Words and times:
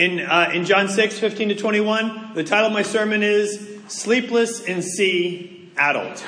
In, 0.00 0.18
uh, 0.18 0.50
in 0.54 0.64
John 0.64 0.88
6, 0.88 1.18
15 1.18 1.50
to 1.50 1.54
21, 1.56 2.32
the 2.32 2.42
title 2.42 2.68
of 2.68 2.72
my 2.72 2.80
sermon 2.80 3.22
is 3.22 3.68
Sleepless 3.88 4.62
in 4.62 4.80
Sea 4.80 5.70
Adult. 5.76 6.24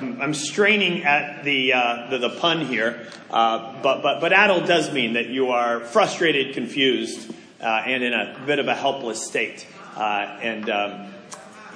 I'm 0.00 0.34
straining 0.34 1.04
at 1.04 1.44
the, 1.44 1.72
uh, 1.72 2.10
the, 2.10 2.18
the, 2.18 2.30
pun 2.30 2.66
here, 2.66 3.06
uh, 3.30 3.80
but, 3.80 4.02
but, 4.02 4.20
but 4.20 4.32
addled 4.32 4.66
does 4.66 4.92
mean 4.92 5.12
that 5.12 5.28
you 5.28 5.50
are 5.50 5.78
frustrated, 5.78 6.54
confused, 6.54 7.32
uh, 7.60 7.66
and 7.86 8.02
in 8.02 8.12
a 8.12 8.42
bit 8.44 8.58
of 8.58 8.66
a 8.66 8.74
helpless 8.74 9.24
state. 9.24 9.64
Uh, 9.94 10.36
and 10.42 10.68
um, 10.68 11.14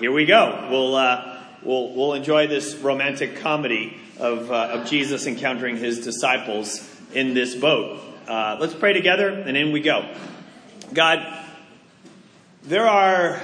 here 0.00 0.10
we 0.10 0.26
go. 0.26 0.66
We'll, 0.68 0.96
uh, 0.96 1.38
we'll, 1.62 1.94
we'll 1.94 2.14
enjoy 2.14 2.48
this 2.48 2.74
romantic 2.74 3.36
comedy 3.36 3.96
of, 4.18 4.50
uh, 4.50 4.70
of 4.72 4.90
Jesus 4.90 5.28
encountering 5.28 5.76
his 5.76 6.02
disciples 6.04 6.92
in 7.14 7.34
this 7.34 7.54
boat. 7.54 8.00
Let's 8.28 8.74
pray 8.74 8.92
together, 8.92 9.30
and 9.30 9.56
in 9.56 9.72
we 9.72 9.80
go. 9.80 10.14
God, 10.92 11.26
there 12.62 12.86
are 12.86 13.40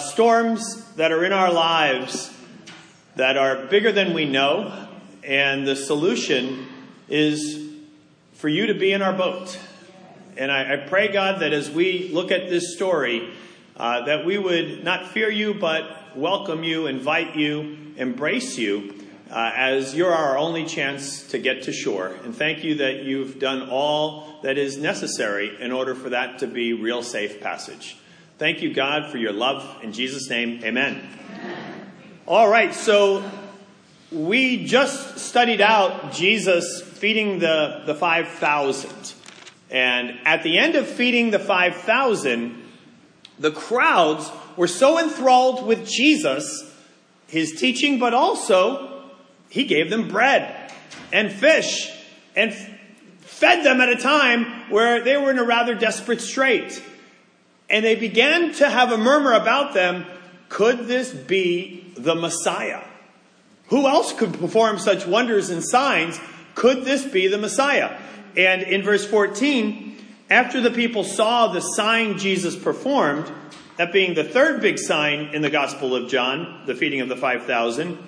storms 0.00 0.84
that 0.94 1.12
are 1.12 1.24
in 1.24 1.32
our 1.32 1.52
lives 1.52 2.32
that 3.16 3.36
are 3.36 3.66
bigger 3.66 3.92
than 3.92 4.12
we 4.12 4.24
know, 4.24 4.88
and 5.22 5.66
the 5.66 5.76
solution 5.76 6.66
is 7.08 7.62
for 8.32 8.48
you 8.48 8.66
to 8.66 8.74
be 8.74 8.92
in 8.92 9.02
our 9.02 9.12
boat. 9.12 9.58
And 10.36 10.50
I, 10.50 10.74
I 10.74 10.76
pray, 10.88 11.12
God, 11.12 11.40
that 11.40 11.52
as 11.52 11.70
we 11.70 12.08
look 12.12 12.32
at 12.32 12.50
this 12.50 12.74
story, 12.74 13.32
uh, 13.76 14.04
that 14.06 14.26
we 14.26 14.36
would 14.36 14.82
not 14.82 15.08
fear 15.08 15.30
you, 15.30 15.54
but 15.54 16.16
welcome 16.16 16.64
you, 16.64 16.88
invite 16.88 17.36
you, 17.36 17.76
embrace 17.96 18.58
you, 18.58 18.90
uh, 18.90 18.93
Uh, 19.30 19.50
as 19.56 19.94
you're 19.94 20.12
our 20.12 20.36
only 20.36 20.66
chance 20.66 21.28
to 21.28 21.38
get 21.38 21.62
to 21.62 21.72
shore. 21.72 22.14
And 22.24 22.36
thank 22.36 22.62
you 22.62 22.76
that 22.76 23.04
you've 23.04 23.38
done 23.38 23.70
all 23.70 24.38
that 24.42 24.58
is 24.58 24.76
necessary 24.76 25.56
in 25.60 25.72
order 25.72 25.94
for 25.94 26.10
that 26.10 26.40
to 26.40 26.46
be 26.46 26.74
real 26.74 27.02
safe 27.02 27.40
passage. 27.40 27.96
Thank 28.36 28.60
you, 28.60 28.74
God, 28.74 29.10
for 29.10 29.16
your 29.16 29.32
love. 29.32 29.82
In 29.82 29.92
Jesus' 29.92 30.28
name, 30.28 30.62
amen. 30.62 31.08
All 32.26 32.48
right, 32.48 32.74
so 32.74 33.28
we 34.12 34.66
just 34.66 35.18
studied 35.18 35.60
out 35.60 36.12
Jesus 36.12 36.82
feeding 36.82 37.38
the, 37.38 37.82
the 37.86 37.94
5,000. 37.94 39.14
And 39.70 40.18
at 40.24 40.42
the 40.42 40.58
end 40.58 40.76
of 40.76 40.86
feeding 40.86 41.30
the 41.30 41.38
5,000, 41.38 42.62
the 43.38 43.50
crowds 43.50 44.30
were 44.56 44.68
so 44.68 44.98
enthralled 44.98 45.66
with 45.66 45.88
Jesus, 45.88 46.72
his 47.26 47.52
teaching, 47.52 47.98
but 47.98 48.14
also 48.14 48.93
he 49.54 49.64
gave 49.64 49.88
them 49.88 50.08
bread 50.08 50.72
and 51.12 51.30
fish 51.30 51.88
and 52.34 52.52
fed 53.20 53.64
them 53.64 53.80
at 53.80 53.88
a 53.88 53.94
time 53.94 54.68
where 54.68 55.04
they 55.04 55.16
were 55.16 55.30
in 55.30 55.38
a 55.38 55.44
rather 55.44 55.76
desperate 55.76 56.20
strait. 56.20 56.82
And 57.70 57.84
they 57.84 57.94
began 57.94 58.52
to 58.54 58.68
have 58.68 58.90
a 58.90 58.98
murmur 58.98 59.32
about 59.32 59.72
them. 59.72 60.06
Could 60.48 60.88
this 60.88 61.12
be 61.12 61.92
the 61.96 62.16
Messiah. 62.16 62.82
Who 63.68 63.86
else 63.86 64.12
could 64.12 64.34
perform 64.34 64.80
such 64.80 65.06
wonders 65.06 65.50
and 65.50 65.64
signs? 65.64 66.18
Could 66.56 66.84
this 66.84 67.04
be 67.04 67.28
the 67.28 67.38
Messiah? 67.38 67.96
And 68.36 68.62
in 68.62 68.82
verse 68.82 69.06
14, 69.06 69.96
after 70.30 70.60
the 70.60 70.72
people 70.72 71.04
saw 71.04 71.46
the 71.46 71.60
sign 71.60 72.18
Jesus 72.18 72.56
performed, 72.56 73.30
that 73.76 73.92
being 73.92 74.14
the 74.14 74.24
third 74.24 74.60
big 74.60 74.80
sign 74.80 75.32
in 75.32 75.42
the 75.42 75.50
Gospel 75.50 75.94
of 75.94 76.08
John, 76.08 76.62
the 76.66 76.74
feeding 76.74 77.00
of 77.00 77.08
the 77.08 77.16
5,000, 77.16 77.98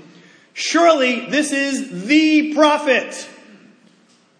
surely 0.57 1.27
this 1.27 1.53
is 1.53 2.07
the 2.07 2.55
prophet 2.55 3.29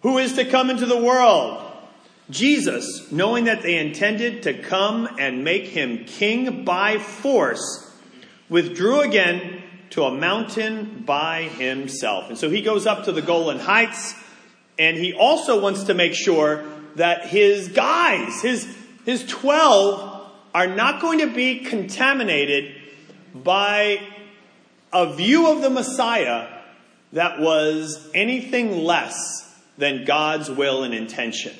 who 0.01 0.17
is 0.17 0.33
to 0.33 0.45
come 0.45 0.69
into 0.69 0.85
the 0.85 0.97
world. 0.97 1.63
Jesus, 2.29 3.09
knowing 3.11 3.45
that 3.45 3.61
they 3.61 3.77
intended 3.77 4.43
to 4.43 4.53
come 4.53 5.07
and 5.17 5.43
make 5.43 5.65
him 5.65 6.05
king 6.05 6.65
by 6.65 6.97
force, 6.97 7.89
withdrew 8.49 9.01
again 9.01 9.61
to 9.91 10.03
a 10.03 10.11
mountain 10.11 11.03
by 11.05 11.43
himself. 11.43 12.29
And 12.29 12.37
so 12.37 12.49
he 12.49 12.61
goes 12.61 12.85
up 12.85 13.05
to 13.05 13.11
the 13.11 13.21
Golan 13.21 13.59
Heights, 13.59 14.15
and 14.77 14.97
he 14.97 15.13
also 15.13 15.61
wants 15.61 15.83
to 15.83 15.93
make 15.93 16.13
sure 16.13 16.65
that 16.95 17.27
his 17.27 17.69
guys, 17.69 18.41
his, 18.41 18.67
his 19.05 19.23
12, 19.25 20.31
are 20.53 20.67
not 20.67 20.99
going 20.99 21.19
to 21.19 21.33
be 21.33 21.59
contaminated 21.59 22.75
by 23.33 24.01
a 24.93 25.13
view 25.13 25.51
of 25.51 25.61
the 25.61 25.69
Messiah 25.69 26.47
that 27.13 27.39
was 27.39 28.09
anything 28.13 28.83
less 28.83 29.15
than 29.77 30.05
God's 30.05 30.49
will 30.49 30.83
and 30.83 30.93
intention. 30.93 31.53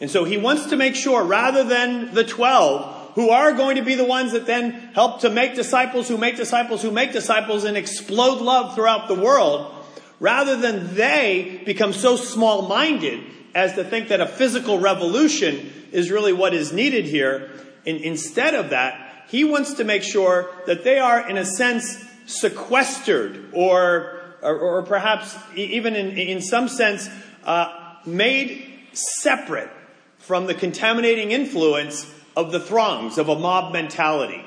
And 0.00 0.10
so 0.10 0.24
he 0.24 0.36
wants 0.36 0.66
to 0.66 0.76
make 0.76 0.94
sure, 0.94 1.24
rather 1.24 1.64
than 1.64 2.12
the 2.12 2.24
12, 2.24 3.12
who 3.14 3.30
are 3.30 3.52
going 3.52 3.76
to 3.76 3.82
be 3.82 3.94
the 3.94 4.04
ones 4.04 4.32
that 4.32 4.44
then 4.44 4.72
help 4.94 5.20
to 5.22 5.30
make 5.30 5.54
disciples 5.54 6.06
who 6.06 6.18
make 6.18 6.36
disciples 6.36 6.82
who 6.82 6.90
make 6.90 7.12
disciples 7.12 7.64
and 7.64 7.76
explode 7.76 8.42
love 8.42 8.74
throughout 8.74 9.08
the 9.08 9.14
world, 9.14 9.72
rather 10.20 10.56
than 10.56 10.94
they 10.94 11.62
become 11.64 11.92
so 11.94 12.16
small 12.16 12.68
minded 12.68 13.24
as 13.54 13.74
to 13.74 13.84
think 13.84 14.08
that 14.08 14.20
a 14.20 14.26
physical 14.26 14.78
revolution 14.78 15.72
is 15.92 16.10
really 16.10 16.32
what 16.32 16.52
is 16.52 16.74
needed 16.74 17.06
here. 17.06 17.50
And 17.86 17.98
instead 17.98 18.54
of 18.54 18.70
that, 18.70 19.24
he 19.28 19.44
wants 19.44 19.74
to 19.74 19.84
make 19.84 20.02
sure 20.02 20.50
that 20.66 20.84
they 20.84 20.98
are, 20.98 21.26
in 21.28 21.38
a 21.38 21.44
sense, 21.44 22.04
sequestered 22.26 23.50
or, 23.52 24.20
or, 24.42 24.58
or 24.58 24.82
perhaps 24.82 25.36
even 25.54 25.96
in, 25.96 26.10
in 26.16 26.42
some 26.42 26.68
sense, 26.68 27.08
uh, 27.44 27.94
made 28.04 28.72
separate 28.92 29.70
from 30.18 30.46
the 30.46 30.54
contaminating 30.54 31.30
influence 31.30 32.12
of 32.36 32.52
the 32.52 32.60
throngs, 32.60 33.18
of 33.18 33.28
a 33.28 33.38
mob 33.38 33.72
mentality. 33.72 34.44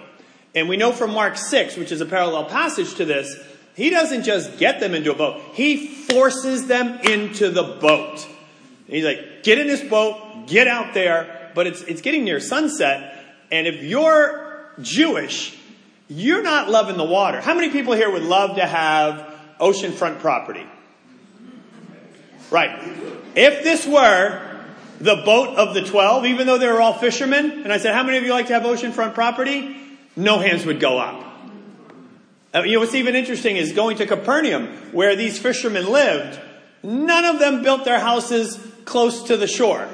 And 0.53 0.67
we 0.67 0.77
know 0.77 0.91
from 0.91 1.13
Mark 1.13 1.37
6, 1.37 1.77
which 1.77 1.91
is 1.91 2.01
a 2.01 2.05
parallel 2.05 2.45
passage 2.45 2.95
to 2.95 3.05
this, 3.05 3.35
he 3.75 3.89
doesn't 3.89 4.23
just 4.23 4.57
get 4.57 4.79
them 4.79 4.93
into 4.93 5.11
a 5.11 5.15
boat, 5.15 5.41
he 5.53 5.87
forces 5.87 6.67
them 6.67 6.99
into 7.01 7.49
the 7.49 7.63
boat. 7.63 8.27
He's 8.87 9.05
like, 9.05 9.43
get 9.43 9.57
in 9.57 9.67
this 9.67 9.81
boat, 9.81 10.47
get 10.47 10.67
out 10.67 10.93
there, 10.93 11.51
but 11.55 11.67
it's, 11.67 11.81
it's 11.83 12.01
getting 12.01 12.23
near 12.23 12.39
sunset, 12.39 13.23
and 13.51 13.67
if 13.67 13.83
you're 13.83 14.65
Jewish, 14.81 15.57
you're 16.09 16.41
not 16.41 16.69
loving 16.69 16.97
the 16.97 17.05
water. 17.05 17.39
How 17.39 17.53
many 17.53 17.69
people 17.69 17.93
here 17.93 18.11
would 18.11 18.23
love 18.23 18.57
to 18.57 18.65
have 18.65 19.33
oceanfront 19.59 20.19
property? 20.19 20.65
Right. 22.51 22.71
If 23.35 23.63
this 23.63 23.85
were 23.85 24.49
the 24.99 25.15
boat 25.15 25.55
of 25.55 25.73
the 25.73 25.81
12, 25.81 26.25
even 26.25 26.45
though 26.45 26.57
they 26.57 26.67
were 26.67 26.81
all 26.81 26.93
fishermen. 26.93 27.63
And 27.63 27.71
I 27.71 27.77
said, 27.77 27.93
How 27.93 28.03
many 28.03 28.17
of 28.17 28.23
you 28.23 28.31
like 28.31 28.47
to 28.47 28.53
have 28.53 28.63
oceanfront 28.63 29.13
property? 29.13 29.75
No 30.15 30.39
hands 30.39 30.65
would 30.65 30.79
go 30.79 30.97
up. 30.97 31.25
Uh, 32.53 32.63
you 32.63 32.73
know, 32.73 32.79
what's 32.79 32.95
even 32.95 33.15
interesting 33.15 33.57
is 33.57 33.73
going 33.73 33.97
to 33.97 34.07
Capernaum, 34.07 34.67
where 34.91 35.15
these 35.15 35.37
fishermen 35.37 35.87
lived, 35.87 36.39
none 36.83 37.25
of 37.25 37.39
them 37.39 37.61
built 37.63 37.85
their 37.85 37.99
houses 37.99 38.59
close 38.85 39.23
to 39.23 39.37
the 39.37 39.47
shore. 39.47 39.87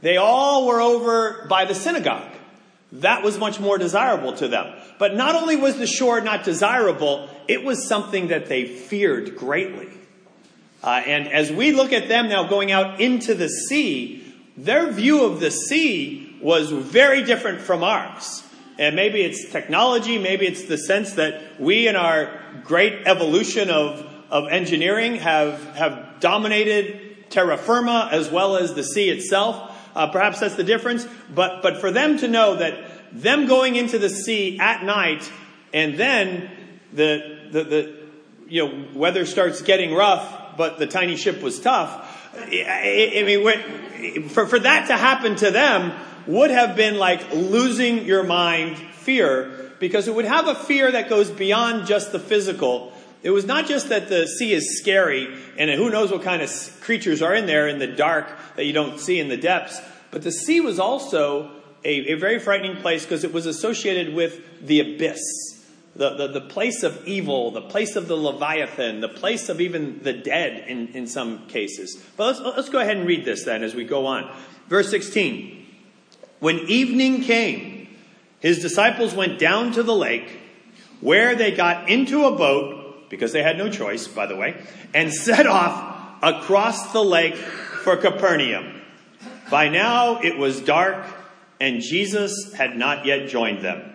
They 0.00 0.16
all 0.16 0.66
were 0.66 0.80
over 0.80 1.46
by 1.48 1.66
the 1.66 1.74
synagogue. 1.74 2.31
That 2.92 3.22
was 3.22 3.38
much 3.38 3.58
more 3.58 3.78
desirable 3.78 4.34
to 4.34 4.48
them. 4.48 4.74
But 4.98 5.14
not 5.14 5.34
only 5.34 5.56
was 5.56 5.78
the 5.78 5.86
shore 5.86 6.20
not 6.20 6.44
desirable, 6.44 7.28
it 7.48 7.64
was 7.64 7.86
something 7.86 8.28
that 8.28 8.46
they 8.46 8.66
feared 8.66 9.36
greatly. 9.36 9.88
Uh, 10.82 11.02
and 11.06 11.28
as 11.28 11.50
we 11.50 11.72
look 11.72 11.92
at 11.92 12.08
them 12.08 12.28
now 12.28 12.48
going 12.48 12.70
out 12.70 13.00
into 13.00 13.34
the 13.34 13.48
sea, 13.48 14.34
their 14.56 14.90
view 14.90 15.24
of 15.24 15.40
the 15.40 15.50
sea 15.50 16.36
was 16.42 16.70
very 16.70 17.22
different 17.24 17.60
from 17.60 17.82
ours. 17.82 18.44
And 18.78 18.96
maybe 18.96 19.22
it's 19.22 19.50
technology, 19.50 20.18
maybe 20.18 20.46
it's 20.46 20.64
the 20.64 20.78
sense 20.78 21.14
that 21.14 21.60
we 21.60 21.88
in 21.88 21.96
our 21.96 22.40
great 22.64 23.06
evolution 23.06 23.70
of, 23.70 24.06
of 24.30 24.48
engineering 24.48 25.16
have, 25.16 25.62
have 25.76 26.20
dominated 26.20 27.30
terra 27.30 27.56
firma 27.56 28.08
as 28.12 28.30
well 28.30 28.56
as 28.56 28.74
the 28.74 28.82
sea 28.82 29.08
itself. 29.08 29.70
Uh, 29.94 30.08
perhaps 30.08 30.40
that's 30.40 30.56
the 30.56 30.64
difference. 30.64 31.06
But, 31.32 31.62
but 31.62 31.80
for 31.80 31.90
them 31.90 32.18
to 32.18 32.28
know 32.28 32.56
that 32.56 32.91
them 33.12 33.46
going 33.46 33.76
into 33.76 33.98
the 33.98 34.08
sea 34.08 34.58
at 34.58 34.84
night 34.84 35.30
and 35.72 35.96
then 35.96 36.50
the, 36.92 37.48
the, 37.50 37.64
the 37.64 37.96
you 38.48 38.66
know, 38.66 38.84
weather 38.94 39.24
starts 39.24 39.62
getting 39.62 39.94
rough, 39.94 40.56
but 40.56 40.78
the 40.78 40.86
tiny 40.86 41.16
ship 41.16 41.40
was 41.42 41.60
tough. 41.60 42.18
I, 42.34 43.22
mean, 43.26 44.28
for, 44.28 44.46
for 44.46 44.58
that 44.58 44.88
to 44.88 44.96
happen 44.96 45.36
to 45.36 45.50
them 45.50 45.92
would 46.26 46.50
have 46.50 46.76
been 46.76 46.98
like 46.98 47.32
losing 47.32 48.04
your 48.04 48.22
mind 48.22 48.78
fear 48.78 49.72
because 49.80 50.06
it 50.06 50.14
would 50.14 50.24
have 50.24 50.46
a 50.46 50.54
fear 50.54 50.92
that 50.92 51.08
goes 51.08 51.30
beyond 51.30 51.86
just 51.86 52.12
the 52.12 52.18
physical. 52.18 52.92
It 53.22 53.30
was 53.30 53.44
not 53.44 53.66
just 53.66 53.88
that 53.88 54.08
the 54.08 54.26
sea 54.26 54.52
is 54.52 54.78
scary 54.78 55.34
and 55.58 55.70
who 55.70 55.90
knows 55.90 56.10
what 56.10 56.22
kind 56.22 56.42
of 56.42 56.50
creatures 56.80 57.22
are 57.22 57.34
in 57.34 57.46
there 57.46 57.68
in 57.68 57.78
the 57.78 57.86
dark 57.86 58.28
that 58.56 58.64
you 58.64 58.72
don't 58.72 58.98
see 58.98 59.18
in 59.18 59.28
the 59.28 59.36
depths, 59.36 59.80
but 60.10 60.22
the 60.22 60.32
sea 60.32 60.60
was 60.60 60.78
also 60.78 61.61
a, 61.84 62.12
a 62.12 62.14
very 62.14 62.38
frightening 62.38 62.76
place 62.76 63.04
because 63.04 63.24
it 63.24 63.32
was 63.32 63.46
associated 63.46 64.14
with 64.14 64.66
the 64.66 64.80
abyss 64.80 65.20
the, 65.94 66.14
the, 66.14 66.28
the, 66.28 66.40
place 66.40 66.82
of 66.82 67.06
evil, 67.06 67.50
the 67.50 67.60
place 67.60 67.96
of 67.96 68.08
the 68.08 68.16
Leviathan, 68.16 69.00
the 69.00 69.08
place 69.08 69.48
of 69.48 69.60
even 69.60 70.02
the 70.02 70.12
dead 70.12 70.66
in, 70.68 70.88
in 70.88 71.06
some 71.06 71.46
cases. 71.48 72.02
But 72.16 72.28
let's, 72.28 72.56
let's 72.56 72.68
go 72.70 72.78
ahead 72.78 72.96
and 72.96 73.06
read 73.06 73.24
this 73.24 73.44
then 73.44 73.62
as 73.62 73.74
we 73.74 73.84
go 73.84 74.06
on. 74.06 74.30
Verse 74.68 74.90
16. 74.90 75.66
When 76.40 76.60
evening 76.60 77.22
came, 77.22 77.88
his 78.40 78.60
disciples 78.60 79.14
went 79.14 79.38
down 79.38 79.72
to 79.72 79.82
the 79.82 79.94
lake, 79.94 80.40
where 81.00 81.34
they 81.34 81.52
got 81.52 81.88
into 81.90 82.24
a 82.24 82.34
boat, 82.36 83.10
because 83.10 83.32
they 83.32 83.42
had 83.42 83.58
no 83.58 83.70
choice, 83.70 84.08
by 84.08 84.26
the 84.26 84.34
way, 84.34 84.56
and 84.94 85.12
set 85.14 85.46
off 85.46 86.22
across 86.22 86.92
the 86.92 87.04
lake 87.04 87.36
for 87.36 87.96
Capernaum. 87.98 88.80
By 89.50 89.68
now 89.68 90.20
it 90.22 90.38
was 90.38 90.60
dark, 90.62 91.04
and 91.62 91.80
Jesus 91.80 92.52
had 92.54 92.76
not 92.76 93.06
yet 93.06 93.28
joined 93.28 93.62
them. 93.62 93.88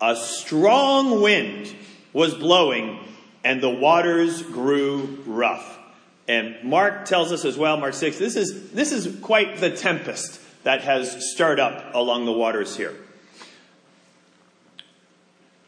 A 0.00 0.14
strong 0.14 1.20
wind 1.20 1.74
was 2.12 2.32
blowing, 2.32 3.00
and 3.42 3.60
the 3.60 3.68
waters 3.68 4.40
grew 4.40 5.18
rough. 5.26 5.80
And 6.28 6.62
Mark 6.62 7.06
tells 7.06 7.32
us 7.32 7.44
as 7.44 7.58
well, 7.58 7.76
Mark 7.76 7.94
6, 7.94 8.20
this 8.20 8.36
is, 8.36 8.70
this 8.70 8.92
is 8.92 9.18
quite 9.20 9.56
the 9.56 9.70
tempest 9.70 10.40
that 10.62 10.82
has 10.82 11.32
stirred 11.32 11.58
up 11.58 11.92
along 11.92 12.24
the 12.24 12.32
waters 12.32 12.76
here. 12.76 12.94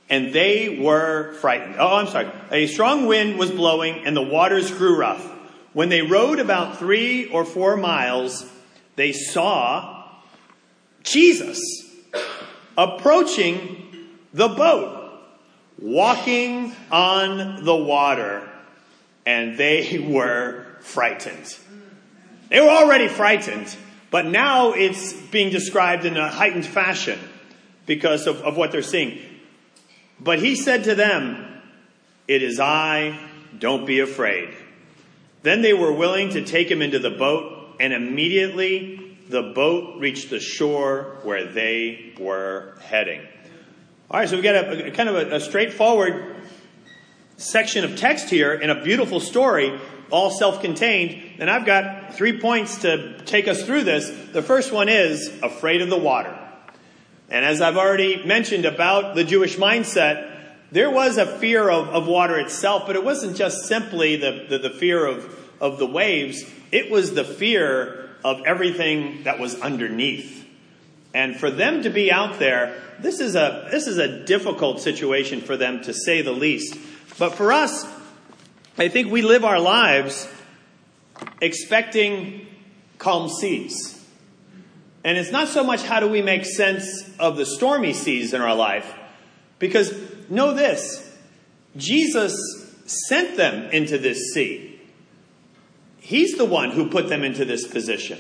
And 0.09 0.33
they 0.33 0.79
were 0.81 1.33
frightened. 1.41 1.75
Oh, 1.81 1.97
I'm 1.97 2.07
sorry. 2.07 2.31
A 2.53 2.69
strong 2.69 3.07
wind 3.07 3.41
was 3.41 3.51
blowing 3.51 4.07
and 4.07 4.17
the 4.17 4.23
waters 4.23 4.71
grew 4.71 4.97
rough. 4.97 5.25
When 5.73 5.89
they 5.89 6.03
rowed 6.03 6.39
about 6.39 6.79
three 6.79 7.27
or 7.27 7.45
four 7.45 7.77
miles, 7.77 8.49
they 8.95 9.11
saw 9.11 10.04
Jesus 11.05 11.61
approaching 12.77 14.09
the 14.33 14.49
boat, 14.49 15.21
walking 15.79 16.75
on 16.91 17.65
the 17.65 17.77
water, 17.77 18.49
and 19.25 19.57
they 19.57 19.99
were 20.09 20.67
frightened. 20.81 21.57
They 22.49 22.61
were 22.61 22.69
already 22.69 23.09
frightened, 23.09 23.75
but 24.11 24.27
now 24.27 24.73
it's 24.73 25.13
being 25.13 25.51
described 25.51 26.05
in 26.05 26.17
a 26.17 26.29
heightened 26.29 26.67
fashion 26.67 27.19
because 27.87 28.27
of, 28.27 28.43
of 28.43 28.57
what 28.57 28.73
they're 28.73 28.83
seeing. 28.83 29.19
But 30.21 30.39
he 30.39 30.55
said 30.55 30.85
to 30.85 30.95
them, 30.95 31.61
It 32.29 32.43
is 32.43 32.61
I, 32.61 33.19
don't 33.59 33.87
be 33.87 34.01
afraid. 34.01 34.51
Then 35.43 35.63
they 35.63 35.75
were 35.75 35.93
willing 35.93 36.31
to 36.31 36.45
take 36.45 36.71
him 36.71 36.81
into 36.81 36.99
the 36.99 37.11
boat, 37.11 37.77
and 37.81 37.93
immediately 37.93 38.94
the 39.29 39.43
boat 39.43 40.01
reached 40.01 40.31
the 40.31 40.41
shore 40.41 41.19
where 41.23 41.47
they 41.47 42.15
were 42.19 42.77
heading. 42.83 43.21
All 44.11 44.21
right, 44.21 44.29
so 44.29 44.37
we've 44.37 44.45
got 44.45 44.55
a, 44.55 44.89
a 44.89 44.91
kind 44.91 45.09
of 45.09 45.17
a, 45.17 45.37
a 45.37 45.41
straightforward 45.41 46.37
section 47.37 47.85
of 47.85 47.97
text 47.97 48.29
here 48.29 48.53
and 48.53 48.71
a 48.71 48.83
beautiful 48.83 49.21
story, 49.21 49.79
all 50.11 50.31
self 50.31 50.61
contained. 50.61 51.41
And 51.41 51.51
I've 51.51 51.67
got 51.67 52.15
three 52.15 52.39
points 52.39 52.83
to 52.83 53.19
take 53.25 53.49
us 53.49 53.65
through 53.65 53.85
this. 53.85 54.11
The 54.33 54.43
first 54.43 54.73
one 54.73 54.89
is 54.89 55.31
afraid 55.43 55.83
of 55.83 55.89
the 55.89 55.99
water. 55.99 56.39
And 57.31 57.45
as 57.45 57.61
I've 57.61 57.77
already 57.77 58.25
mentioned 58.25 58.67
about 58.67 59.15
the 59.15 59.25
Jewish 59.25 59.57
mindset, 59.57 60.31
there 60.71 60.91
was 60.91 61.17
a 61.17 61.27
fear 61.27 61.71
of, 61.71 61.89
of 61.89 62.07
water 62.07 62.39
itself, 62.39 62.85
but 62.87 62.97
it 62.97 63.05
wasn't 63.05 63.37
just 63.37 63.67
simply 63.67 64.17
the, 64.17 64.47
the, 64.49 64.59
the 64.59 64.71
fear 64.71 65.07
of, 65.07 65.39
of 65.61 65.79
the 65.79 65.87
waves, 65.87 66.45
it 66.71 66.91
was 66.91 67.15
the 67.15 67.25
fear 67.25 68.04
of 68.25 68.43
everything 68.47 69.23
that 69.25 69.39
was 69.39 69.61
underneath. 69.61 70.47
And 71.13 71.37
for 71.37 71.51
them 71.51 71.83
to 71.83 71.91
be 71.91 72.11
out 72.11 72.41
there, 72.41 72.81
this 72.99 73.21
is 73.21 73.37
a, 73.37 73.69
this 73.71 73.87
is 73.87 73.99
a 73.99 74.25
difficult 74.25 74.81
situation 74.81 75.41
for 75.41 75.57
them 75.57 75.83
to 75.83 75.95
say 75.95 76.23
the 76.23 76.33
least. 76.33 76.77
But 77.19 77.35
for 77.35 77.53
us, 77.53 77.87
I 78.77 78.89
think 78.89 79.13
we 79.13 79.23
live 79.23 79.45
our 79.45 79.61
lives 79.61 80.27
expecting 81.41 82.47
calm 82.99 83.29
seas. 83.29 84.03
And 85.05 85.19
it's 85.19 85.31
not 85.31 85.49
so 85.49 85.63
much 85.63 85.83
how 85.83 86.01
do 86.01 86.09
we 86.09 86.23
make 86.23 86.47
sense 86.47 87.09
of 87.19 87.37
the 87.37 87.47
stormy 87.47 87.93
seas 87.93 88.33
in 88.33 88.41
our 88.41 88.55
life, 88.55 88.93
because 89.59 89.95
know 90.31 90.55
this 90.55 91.15
Jesus 91.77 92.35
sent 92.87 93.37
them 93.37 93.71
into 93.71 93.99
this 93.99 94.33
sea. 94.33 94.74
He's 96.05 96.37
the 96.37 96.45
one 96.45 96.71
who 96.71 96.91
put 96.91 97.09
them 97.09 97.25
into 97.25 97.47
this 97.47 97.67
position. 97.67 98.19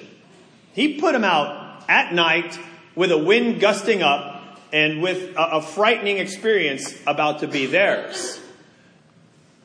He 0.72 0.94
put 0.98 1.12
them 1.12 1.22
out 1.22 1.84
at 1.86 2.14
night 2.14 2.58
with 2.94 3.12
a 3.12 3.18
wind 3.18 3.60
gusting 3.60 4.02
up 4.02 4.58
and 4.72 5.02
with 5.02 5.36
a, 5.36 5.56
a 5.56 5.62
frightening 5.62 6.16
experience 6.16 6.94
about 7.06 7.40
to 7.40 7.46
be 7.46 7.66
theirs. 7.66 8.40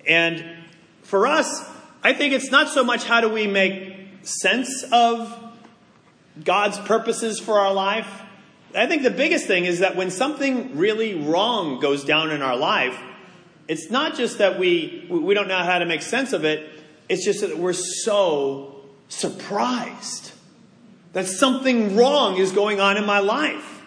And 0.05 0.43
for 1.01 1.27
us, 1.27 1.63
I 2.03 2.11
think 2.11 2.33
it's 2.33 2.51
not 2.51 2.67
so 2.67 2.83
much 2.83 3.05
how 3.05 3.21
do 3.21 3.29
we 3.29 3.47
make 3.47 3.95
sense 4.23 4.83
of 4.91 5.33
God's 6.43 6.77
purposes 6.79 7.39
for 7.39 7.57
our 7.57 7.73
life. 7.73 8.21
I 8.75 8.85
think 8.85 9.03
the 9.03 9.11
biggest 9.11 9.47
thing 9.47 9.63
is 9.63 9.79
that 9.79 9.95
when 9.95 10.11
something 10.11 10.77
really 10.77 11.15
wrong 11.15 11.79
goes 11.79 12.03
down 12.03 12.31
in 12.31 12.41
our 12.41 12.57
life, 12.57 12.99
it's 13.69 13.89
not 13.89 14.17
just 14.17 14.39
that 14.39 14.59
we, 14.59 15.07
we 15.09 15.33
don't 15.33 15.47
know 15.47 15.63
how 15.63 15.79
to 15.79 15.85
make 15.85 16.01
sense 16.01 16.33
of 16.33 16.43
it, 16.43 16.69
it's 17.09 17.25
just 17.25 17.41
that 17.41 17.57
we're 17.57 17.73
so 17.73 18.75
surprised 19.09 20.31
that 21.13 21.25
something 21.25 21.95
wrong 21.95 22.37
is 22.37 22.51
going 22.51 22.79
on 22.79 22.95
in 22.97 23.05
my 23.05 23.19
life. 23.19 23.81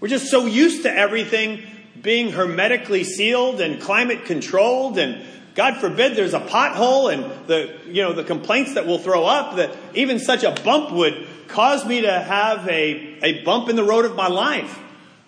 We're 0.00 0.08
just 0.08 0.30
so 0.30 0.46
used 0.46 0.82
to 0.84 0.92
everything 0.92 1.62
being 2.00 2.32
hermetically 2.32 3.04
sealed 3.04 3.60
and 3.60 3.80
climate 3.80 4.24
controlled 4.24 4.98
and 4.98 5.22
God 5.54 5.76
forbid 5.78 6.16
there's 6.16 6.32
a 6.32 6.40
pothole 6.40 7.12
and 7.12 7.24
the, 7.46 7.76
you 7.86 8.02
know, 8.02 8.12
the 8.14 8.24
complaints 8.24 8.74
that 8.74 8.86
we'll 8.86 8.98
throw 8.98 9.26
up 9.26 9.56
that 9.56 9.76
even 9.94 10.18
such 10.18 10.42
a 10.44 10.52
bump 10.64 10.92
would 10.92 11.26
cause 11.48 11.84
me 11.84 12.02
to 12.02 12.10
have 12.10 12.66
a, 12.68 13.18
a 13.22 13.42
bump 13.44 13.68
in 13.68 13.76
the 13.76 13.84
road 13.84 14.06
of 14.06 14.14
my 14.16 14.28
life. 14.28 14.78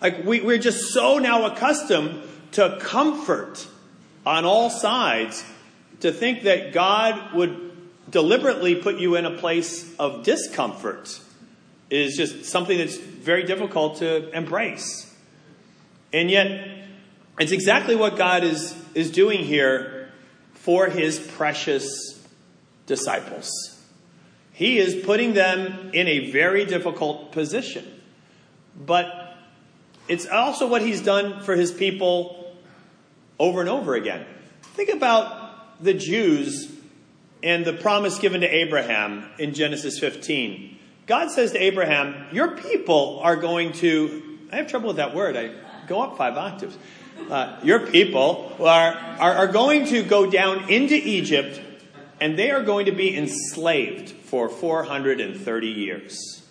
Like 0.01 0.23
we, 0.23 0.41
we're 0.41 0.57
just 0.57 0.91
so 0.93 1.19
now 1.19 1.45
accustomed 1.45 2.23
to 2.53 2.77
comfort 2.81 3.67
on 4.25 4.45
all 4.45 4.69
sides 4.69 5.43
to 6.03 6.11
think 6.11 6.43
that 6.43 6.73
God 6.73 7.33
would 7.33 7.71
deliberately 8.09 8.75
put 8.75 8.99
you 8.99 9.15
in 9.15 9.25
a 9.25 9.37
place 9.37 9.89
of 9.97 10.23
discomfort 10.23 11.17
is 11.89 12.17
just 12.17 12.43
something 12.43 12.77
that's 12.77 12.97
very 12.97 13.43
difficult 13.43 13.99
to 13.99 14.29
embrace. 14.35 15.09
And 16.11 16.29
yet, 16.29 16.87
it's 17.39 17.53
exactly 17.53 17.95
what 17.95 18.17
God 18.17 18.43
is, 18.43 18.75
is 18.93 19.11
doing 19.11 19.45
here 19.45 20.11
for 20.55 20.87
his 20.87 21.19
precious 21.19 22.21
disciples. 22.85 23.49
He 24.51 24.79
is 24.79 25.05
putting 25.05 25.33
them 25.33 25.91
in 25.93 26.09
a 26.09 26.31
very 26.31 26.65
difficult 26.65 27.31
position. 27.31 27.85
But 28.75 29.37
it's 30.09 30.27
also 30.27 30.67
what 30.67 30.81
he's 30.81 31.01
done 31.01 31.41
for 31.43 31.55
his 31.55 31.71
people 31.71 32.57
over 33.39 33.61
and 33.61 33.69
over 33.69 33.95
again. 33.95 34.25
Think 34.75 34.89
about 34.89 35.42
the 35.83 35.93
Jews 35.93 36.71
and 37.41 37.65
the 37.65 37.73
promise 37.73 38.19
given 38.19 38.41
to 38.41 38.47
Abraham 38.47 39.25
in 39.37 39.53
Genesis 39.53 39.99
15. 39.99 40.79
God 41.05 41.29
says 41.29 41.51
to 41.51 41.61
Abraham, 41.61 42.27
Your 42.31 42.55
people 42.55 43.19
are 43.21 43.35
going 43.35 43.73
to, 43.73 44.39
I 44.51 44.55
have 44.55 44.67
trouble 44.67 44.87
with 44.87 44.97
that 44.97 45.13
word, 45.13 45.35
I 45.35 45.51
go 45.87 46.01
up 46.01 46.17
five 46.17 46.37
octaves. 46.37 46.77
Uh, 47.29 47.59
your 47.63 47.79
people 47.79 48.55
are, 48.59 48.93
are, 49.19 49.33
are 49.33 49.47
going 49.47 49.85
to 49.87 50.03
go 50.03 50.29
down 50.29 50.69
into 50.69 50.95
Egypt 50.95 51.61
and 52.19 52.39
they 52.39 52.51
are 52.51 52.63
going 52.63 52.85
to 52.85 52.91
be 52.91 53.15
enslaved 53.15 54.09
for 54.09 54.47
430 54.47 55.67
years. 55.67 56.41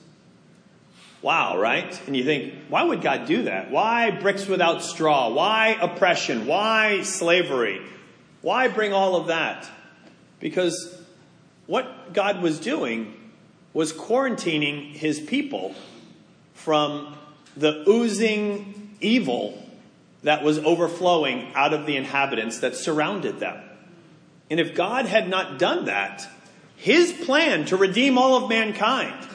Wow, 1.23 1.59
right? 1.59 2.01
And 2.07 2.17
you 2.17 2.25
think, 2.25 2.55
why 2.69 2.83
would 2.83 3.01
God 3.01 3.27
do 3.27 3.45
that? 3.45 3.71
Why 3.71 4.11
bricks 4.11 4.47
without 4.47 4.83
straw? 4.83 5.31
Why 5.31 5.79
oppression? 5.81 6.47
Why 6.47 7.03
slavery? 7.03 7.81
Why 8.43 8.69
bring 8.69 8.93
all 8.93 9.17
of 9.17 9.29
that? 9.29 9.69
Because 10.41 11.01
what 11.67 12.13
God 12.13 12.43
was 12.43 12.59
doing 12.59 13.15
was 13.73 13.93
quarantining 13.93 14.93
his 14.93 15.21
people 15.21 15.75
from 16.55 17.17
the 17.57 17.89
oozing 17.89 18.97
evil 19.01 19.59
that 20.23 20.43
was 20.43 20.59
overflowing 20.59 21.53
out 21.55 21.73
of 21.73 21.87
the 21.87 21.97
inhabitants 21.97 22.61
that 22.61 22.77
surrounded 22.77 23.41
them. 23.41 23.63
And 24.51 24.61
if 24.61 24.75
God 24.75 25.07
had 25.07 25.29
not 25.29 25.59
done 25.59 25.87
that, 25.87 26.29
his 26.77 27.13
plan 27.13 27.65
to 27.67 27.77
redeem 27.77 28.19
all 28.19 28.43
of 28.43 28.49
mankind, 28.49 29.29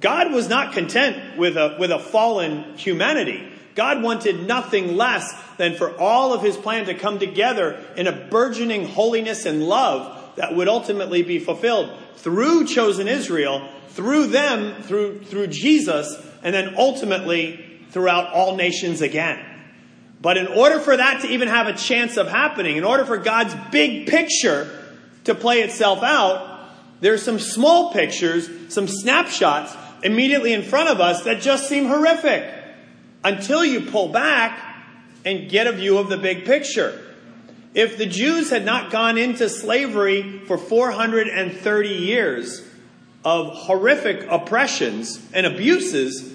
God 0.00 0.32
was 0.32 0.48
not 0.48 0.72
content 0.72 1.38
with 1.38 1.56
a, 1.56 1.76
with 1.78 1.90
a 1.90 1.98
fallen 1.98 2.76
humanity. 2.76 3.52
God 3.76 4.02
wanted 4.02 4.46
nothing 4.46 4.96
less 4.96 5.32
than 5.58 5.76
for 5.76 5.96
all 5.98 6.32
of 6.32 6.42
his 6.42 6.56
plan 6.56 6.86
to 6.86 6.94
come 6.94 7.18
together 7.18 7.78
in 7.94 8.06
a 8.06 8.12
burgeoning 8.12 8.88
holiness 8.88 9.44
and 9.44 9.62
love 9.62 10.34
that 10.36 10.56
would 10.56 10.66
ultimately 10.66 11.22
be 11.22 11.38
fulfilled 11.38 11.90
through 12.16 12.66
chosen 12.66 13.06
Israel, 13.06 13.68
through 13.90 14.28
them, 14.28 14.82
through, 14.82 15.20
through 15.24 15.48
Jesus, 15.48 16.16
and 16.42 16.54
then 16.54 16.74
ultimately 16.76 17.80
throughout 17.90 18.32
all 18.32 18.56
nations 18.56 19.02
again. 19.02 19.44
But 20.22 20.38
in 20.38 20.46
order 20.46 20.80
for 20.80 20.96
that 20.96 21.22
to 21.22 21.28
even 21.28 21.48
have 21.48 21.66
a 21.66 21.74
chance 21.74 22.16
of 22.16 22.28
happening, 22.28 22.78
in 22.78 22.84
order 22.84 23.04
for 23.04 23.18
God's 23.18 23.54
big 23.70 24.08
picture 24.08 24.84
to 25.24 25.34
play 25.34 25.60
itself 25.60 26.02
out, 26.02 26.70
there's 27.00 27.22
some 27.22 27.38
small 27.38 27.92
pictures, 27.92 28.48
some 28.72 28.88
snapshots 28.88 29.76
immediately 30.02 30.54
in 30.54 30.62
front 30.62 30.88
of 30.88 31.00
us 31.00 31.24
that 31.24 31.42
just 31.42 31.68
seem 31.68 31.86
horrific 31.86 32.55
until 33.26 33.64
you 33.64 33.80
pull 33.80 34.06
back 34.06 34.56
and 35.24 35.50
get 35.50 35.66
a 35.66 35.72
view 35.72 35.98
of 35.98 36.08
the 36.08 36.16
big 36.16 36.44
picture. 36.44 37.02
If 37.74 37.98
the 37.98 38.06
Jews 38.06 38.50
had 38.50 38.64
not 38.64 38.92
gone 38.92 39.18
into 39.18 39.48
slavery 39.48 40.38
for 40.46 40.56
430 40.56 41.88
years 41.88 42.64
of 43.24 43.48
horrific 43.48 44.28
oppressions 44.30 45.20
and 45.32 45.44
abuses, 45.44 46.32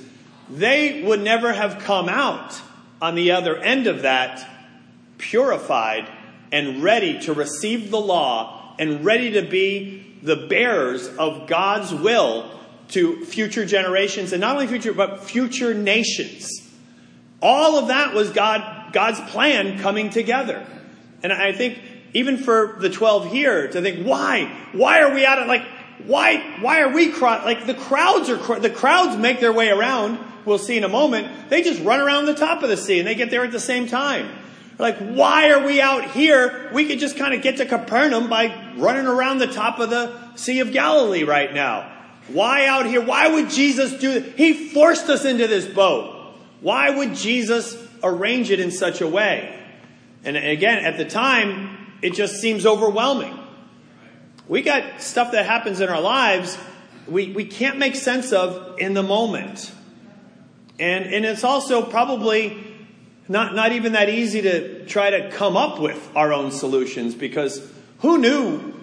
they 0.50 1.02
would 1.02 1.22
never 1.22 1.54
have 1.54 1.80
come 1.80 2.10
out 2.10 2.60
on 3.02 3.16
the 3.16 3.32
other 3.32 3.56
end 3.56 3.88
of 3.88 4.02
that 4.02 4.46
purified 5.18 6.10
and 6.52 6.84
ready 6.84 7.20
to 7.22 7.34
receive 7.34 7.90
the 7.90 8.02
law 8.02 8.76
and 8.78 9.06
ready 9.06 9.32
to 9.32 9.44
be 9.44 10.18
the 10.24 10.36
bearers 10.36 11.08
of 11.08 11.48
God's 11.48 11.94
will 11.94 12.52
to 12.90 13.24
future 13.24 13.66
generations 13.66 14.34
and 14.34 14.42
not 14.42 14.56
only 14.56 14.68
future 14.68 14.92
but 14.92 15.24
future 15.24 15.74
nations. 15.74 16.68
All 17.42 17.80
of 17.80 17.88
that 17.88 18.14
was 18.14 18.30
God 18.30 18.82
God's 18.94 19.20
plan 19.32 19.80
coming 19.80 20.10
together. 20.10 20.66
And 21.24 21.32
I 21.32 21.54
think 21.54 21.80
even 22.14 22.38
for 22.38 22.78
the 22.80 22.90
12 22.90 23.32
here 23.32 23.68
to 23.70 23.82
think, 23.82 24.06
why? 24.06 24.52
Why 24.74 25.02
are 25.02 25.14
we 25.14 25.26
out 25.26 25.40
of, 25.40 25.48
like, 25.48 25.64
why, 26.06 26.58
why 26.60 26.82
are 26.82 26.90
we, 26.90 27.12
cross? 27.12 27.46
like, 27.46 27.66
the 27.66 27.74
crowds 27.74 28.30
are, 28.30 28.60
the 28.60 28.70
crowds 28.70 29.18
make 29.18 29.40
their 29.40 29.54
way 29.54 29.70
around. 29.70 30.20
We'll 30.46 30.58
see 30.58 30.78
in 30.78 30.84
a 30.84 30.90
moment. 30.90 31.50
They 31.50 31.62
just 31.62 31.82
run 31.84 32.00
around 32.00 32.26
the 32.26 32.34
top 32.34 32.64
of 32.64 32.70
the 32.70 32.78
sea 32.78 33.00
and 33.00 33.08
they 33.08 33.16
get 33.16 33.30
there 33.30 33.44
at 33.44 33.52
the 33.52 33.60
same 33.60 33.88
time. 33.88 34.30
Like, 34.80 34.98
why 34.98 35.52
are 35.52 35.64
we 35.64 35.80
out 35.80 36.10
here? 36.12 36.72
We 36.74 36.88
could 36.88 36.98
just 36.98 37.16
kind 37.16 37.36
of 37.36 37.44
get 37.44 37.58
to 37.58 37.66
Capernaum 37.68 38.30
by 38.30 38.74
running 38.78 39.06
around 39.06 39.38
the 39.38 39.48
top 39.48 39.80
of 39.80 39.92
the 39.92 40.36
Sea 40.36 40.60
of 40.62 40.72
Galilee 40.72 41.24
right 41.24 41.54
now. 41.54 41.92
Why 42.30 42.66
out 42.66 42.88
here? 42.88 43.02
Why 43.02 43.28
would 43.28 43.52
Jesus 43.52 43.94
do 43.94 44.20
that? 44.20 44.38
He 44.38 44.70
forced 44.70 45.08
us 45.10 45.24
into 45.24 45.48
this 45.48 45.68
boat. 45.68 46.21
Why 46.62 46.90
would 46.90 47.16
Jesus 47.16 47.76
arrange 48.04 48.52
it 48.52 48.60
in 48.60 48.72
such 48.72 49.02
a 49.02 49.08
way? 49.08 49.60
And 50.24 50.38
again, 50.38 50.86
at 50.86 50.98
the 50.98 51.06
time, 51.06 51.78
it 52.02 52.14
just 52.14 52.36
seems 52.36 52.66
overwhelming. 52.66 53.38
We 54.48 54.62
got 54.62 55.02
stuff 55.02 55.32
that 55.34 55.46
happens 55.46 55.82
in 55.82 55.90
our 55.90 56.02
lives 56.02 56.58
we, 57.08 57.32
we 57.32 57.46
can't 57.46 57.78
make 57.78 57.96
sense 57.96 58.32
of 58.32 58.80
in 58.80 58.94
the 58.94 59.04
moment. 59.04 59.72
And, 60.80 61.06
and 61.06 61.26
it's 61.26 61.44
also 61.44 61.84
probably 61.84 62.58
not, 63.28 63.54
not 63.54 63.72
even 63.72 63.94
that 63.94 64.10
easy 64.10 64.42
to 64.44 64.86
try 64.86 65.12
to 65.12 65.32
come 65.32 65.58
up 65.58 65.80
with 65.80 66.10
our 66.16 66.34
own 66.34 66.52
solutions 66.52 67.14
because 67.14 67.66
who 68.00 68.18
knew 68.18 68.74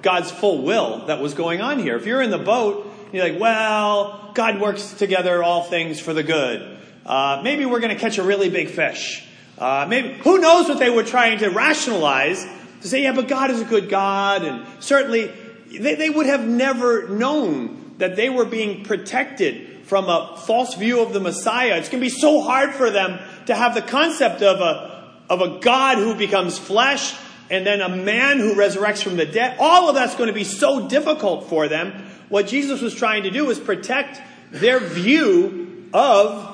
God's 0.00 0.30
full 0.30 0.62
will 0.62 1.06
that 1.06 1.20
was 1.20 1.34
going 1.34 1.60
on 1.60 1.78
here? 1.78 1.96
If 1.96 2.06
you're 2.06 2.22
in 2.22 2.30
the 2.30 2.38
boat, 2.38 2.90
you're 3.12 3.28
like, 3.28 3.40
well, 3.40 4.30
God 4.34 4.60
works 4.60 4.92
together 4.92 5.42
all 5.42 5.64
things 5.64 6.00
for 6.00 6.14
the 6.14 6.22
good. 6.22 6.71
Uh, 7.04 7.40
maybe 7.42 7.66
we're 7.66 7.80
going 7.80 7.94
to 7.94 8.00
catch 8.00 8.18
a 8.18 8.22
really 8.22 8.48
big 8.48 8.68
fish. 8.68 9.26
Uh, 9.58 9.86
maybe 9.88 10.14
who 10.14 10.38
knows 10.38 10.68
what 10.68 10.78
they 10.78 10.90
were 10.90 11.02
trying 11.02 11.38
to 11.38 11.48
rationalize 11.48 12.46
to 12.80 12.88
say, 12.88 13.02
yeah, 13.02 13.12
but 13.12 13.28
God 13.28 13.50
is 13.50 13.60
a 13.60 13.64
good 13.64 13.88
God, 13.88 14.44
and 14.44 14.66
certainly 14.82 15.30
they, 15.70 15.94
they 15.94 16.10
would 16.10 16.26
have 16.26 16.46
never 16.46 17.08
known 17.08 17.94
that 17.98 18.16
they 18.16 18.28
were 18.28 18.44
being 18.44 18.84
protected 18.84 19.86
from 19.86 20.08
a 20.08 20.36
false 20.46 20.74
view 20.74 21.00
of 21.00 21.12
the 21.12 21.20
Messiah. 21.20 21.76
It's 21.76 21.88
going 21.88 22.00
to 22.02 22.06
be 22.06 22.08
so 22.08 22.40
hard 22.40 22.74
for 22.74 22.90
them 22.90 23.20
to 23.46 23.54
have 23.54 23.74
the 23.74 23.82
concept 23.82 24.42
of 24.42 24.60
a 24.60 24.92
of 25.28 25.40
a 25.40 25.60
God 25.60 25.98
who 25.98 26.14
becomes 26.14 26.58
flesh 26.58 27.14
and 27.50 27.66
then 27.66 27.80
a 27.80 27.88
man 27.88 28.38
who 28.38 28.54
resurrects 28.54 29.02
from 29.02 29.16
the 29.16 29.24
dead. 29.24 29.56
All 29.58 29.88
of 29.88 29.94
that's 29.94 30.14
going 30.14 30.26
to 30.26 30.34
be 30.34 30.44
so 30.44 30.88
difficult 30.88 31.48
for 31.48 31.68
them. 31.68 31.92
What 32.28 32.46
Jesus 32.46 32.80
was 32.80 32.94
trying 32.94 33.22
to 33.22 33.30
do 33.30 33.46
was 33.46 33.58
protect 33.58 34.20
their 34.50 34.78
view 34.78 35.88
of 35.94 36.51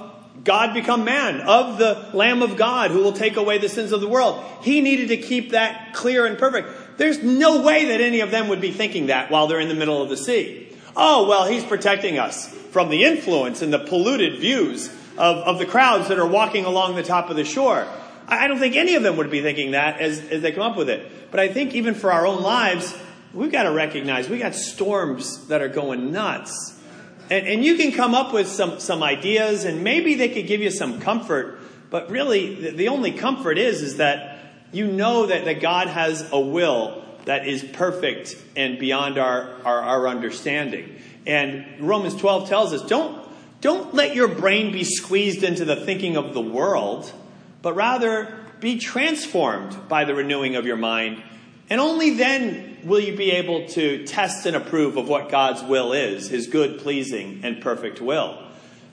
God 0.49 0.73
become 0.73 1.05
man, 1.05 1.43
of 1.43 1.77
the 1.77 2.09
Lamb 2.15 2.41
of 2.41 2.57
God 2.57 2.91
who 2.91 3.03
will 3.03 3.13
take 3.13 3.37
away 3.37 3.59
the 3.59 3.69
sins 3.69 3.93
of 3.93 4.01
the 4.01 4.09
world. 4.09 4.43
He 4.63 4.81
needed 4.81 5.09
to 5.09 5.19
keep 5.19 5.51
that 5.51 5.93
clear 5.93 6.25
and 6.25 6.39
perfect. 6.39 6.97
There's 6.97 7.23
no 7.23 7.61
way 7.61 7.85
that 7.89 8.01
any 8.01 8.21
of 8.21 8.31
them 8.31 8.49
would 8.49 8.63
be 8.63 8.73
thinking 8.73 9.09
that 9.09 9.31
while 9.31 9.47
they're 9.47 9.61
in 9.61 9.69
the 9.69 9.75
middle 9.75 10.03
of 10.03 10.09
the 10.09 10.17
sea. 10.17 10.75
Oh, 10.97 11.29
well, 11.29 11.47
he's 11.47 11.65
protecting 11.65 12.19
us 12.19 12.49
from 12.71 12.89
the 12.89 13.05
influence 13.05 13.61
and 13.61 13.71
the 13.71 13.79
polluted 13.79 14.41
views 14.41 14.89
of, 15.19 15.37
of 15.37 15.59
the 15.59 15.67
crowds 15.67 16.09
that 16.09 16.19
are 16.19 16.27
walking 16.27 16.65
along 16.65 16.97
the 16.97 17.03
top 17.03 17.29
of 17.29 17.37
the 17.37 17.45
shore. 17.45 17.87
I, 18.27 18.47
I 18.47 18.49
don't 18.49 18.59
think 18.59 18.75
any 18.75 18.95
of 18.95 19.03
them 19.03 19.19
would 19.19 19.31
be 19.31 19.43
thinking 19.43 19.73
that 19.73 20.01
as, 20.01 20.19
as 20.31 20.41
they 20.41 20.53
come 20.53 20.63
up 20.63 20.79
with 20.79 20.89
it. 20.89 21.31
But 21.31 21.41
I 21.41 21.49
think 21.49 21.75
even 21.75 21.93
for 21.93 22.11
our 22.11 22.27
own 22.27 22.43
lives, 22.43 22.97
we've 23.35 23.53
got 23.53 23.65
to 23.65 23.71
recognize 23.71 24.31
we 24.31 24.39
got 24.39 24.55
storms 24.55 25.49
that 25.49 25.61
are 25.61 25.69
going 25.69 26.11
nuts 26.11 26.78
and, 27.31 27.47
and 27.47 27.65
you 27.65 27.77
can 27.77 27.93
come 27.93 28.15
up 28.15 28.33
with 28.33 28.49
some, 28.49 28.81
some 28.81 29.03
ideas, 29.03 29.65
and 29.65 29.85
maybe 29.85 30.15
they 30.15 30.29
could 30.29 30.47
give 30.47 30.61
you 30.61 30.71
some 30.71 31.01
comfort. 31.01 31.61
But 31.91 32.11
really, 32.11 32.55
the, 32.55 32.71
the 32.71 32.89
only 32.89 33.13
comfort 33.13 33.59
is, 33.59 33.83
is 33.83 33.97
that 33.97 34.39
you 34.73 34.87
know 34.87 35.27
that, 35.27 35.45
that 35.45 35.61
God 35.61 35.89
has 35.89 36.29
a 36.33 36.41
will 36.41 37.05
that 37.25 37.47
is 37.47 37.63
perfect 37.63 38.37
and 38.57 38.79
beyond 38.79 39.19
our, 39.19 39.55
our, 39.65 39.81
our 39.81 40.09
understanding. 40.09 40.97
And 41.27 41.81
Romans 41.81 42.15
12 42.15 42.49
tells 42.49 42.73
us 42.73 42.83
don't, 42.83 43.29
don't 43.61 43.95
let 43.95 44.15
your 44.15 44.29
brain 44.29 44.73
be 44.73 44.85
squeezed 44.85 45.43
into 45.43 45.65
the 45.65 45.77
thinking 45.77 46.17
of 46.17 46.33
the 46.33 46.41
world, 46.41 47.13
but 47.61 47.75
rather 47.75 48.35
be 48.61 48.79
transformed 48.79 49.89
by 49.89 50.05
the 50.05 50.15
renewing 50.15 50.57
of 50.57 50.65
your 50.65 50.77
mind. 50.77 51.23
And 51.71 51.81
only 51.81 52.11
then 52.11 52.79
will 52.85 53.01
you 53.01 53.17
be 53.17 53.33
able 53.33 53.69
to 53.69 54.07
test 54.07 54.47
and 54.47 54.57
approve 54.57 54.97
of 54.97 55.09
what 55.09 55.31
God's 55.31 55.63
will 55.63 55.93
is, 55.93 56.29
his 56.29 56.47
good, 56.47 56.79
pleasing, 56.79 57.41
and 57.43 57.61
perfect 57.61 58.01
will? 58.01 58.39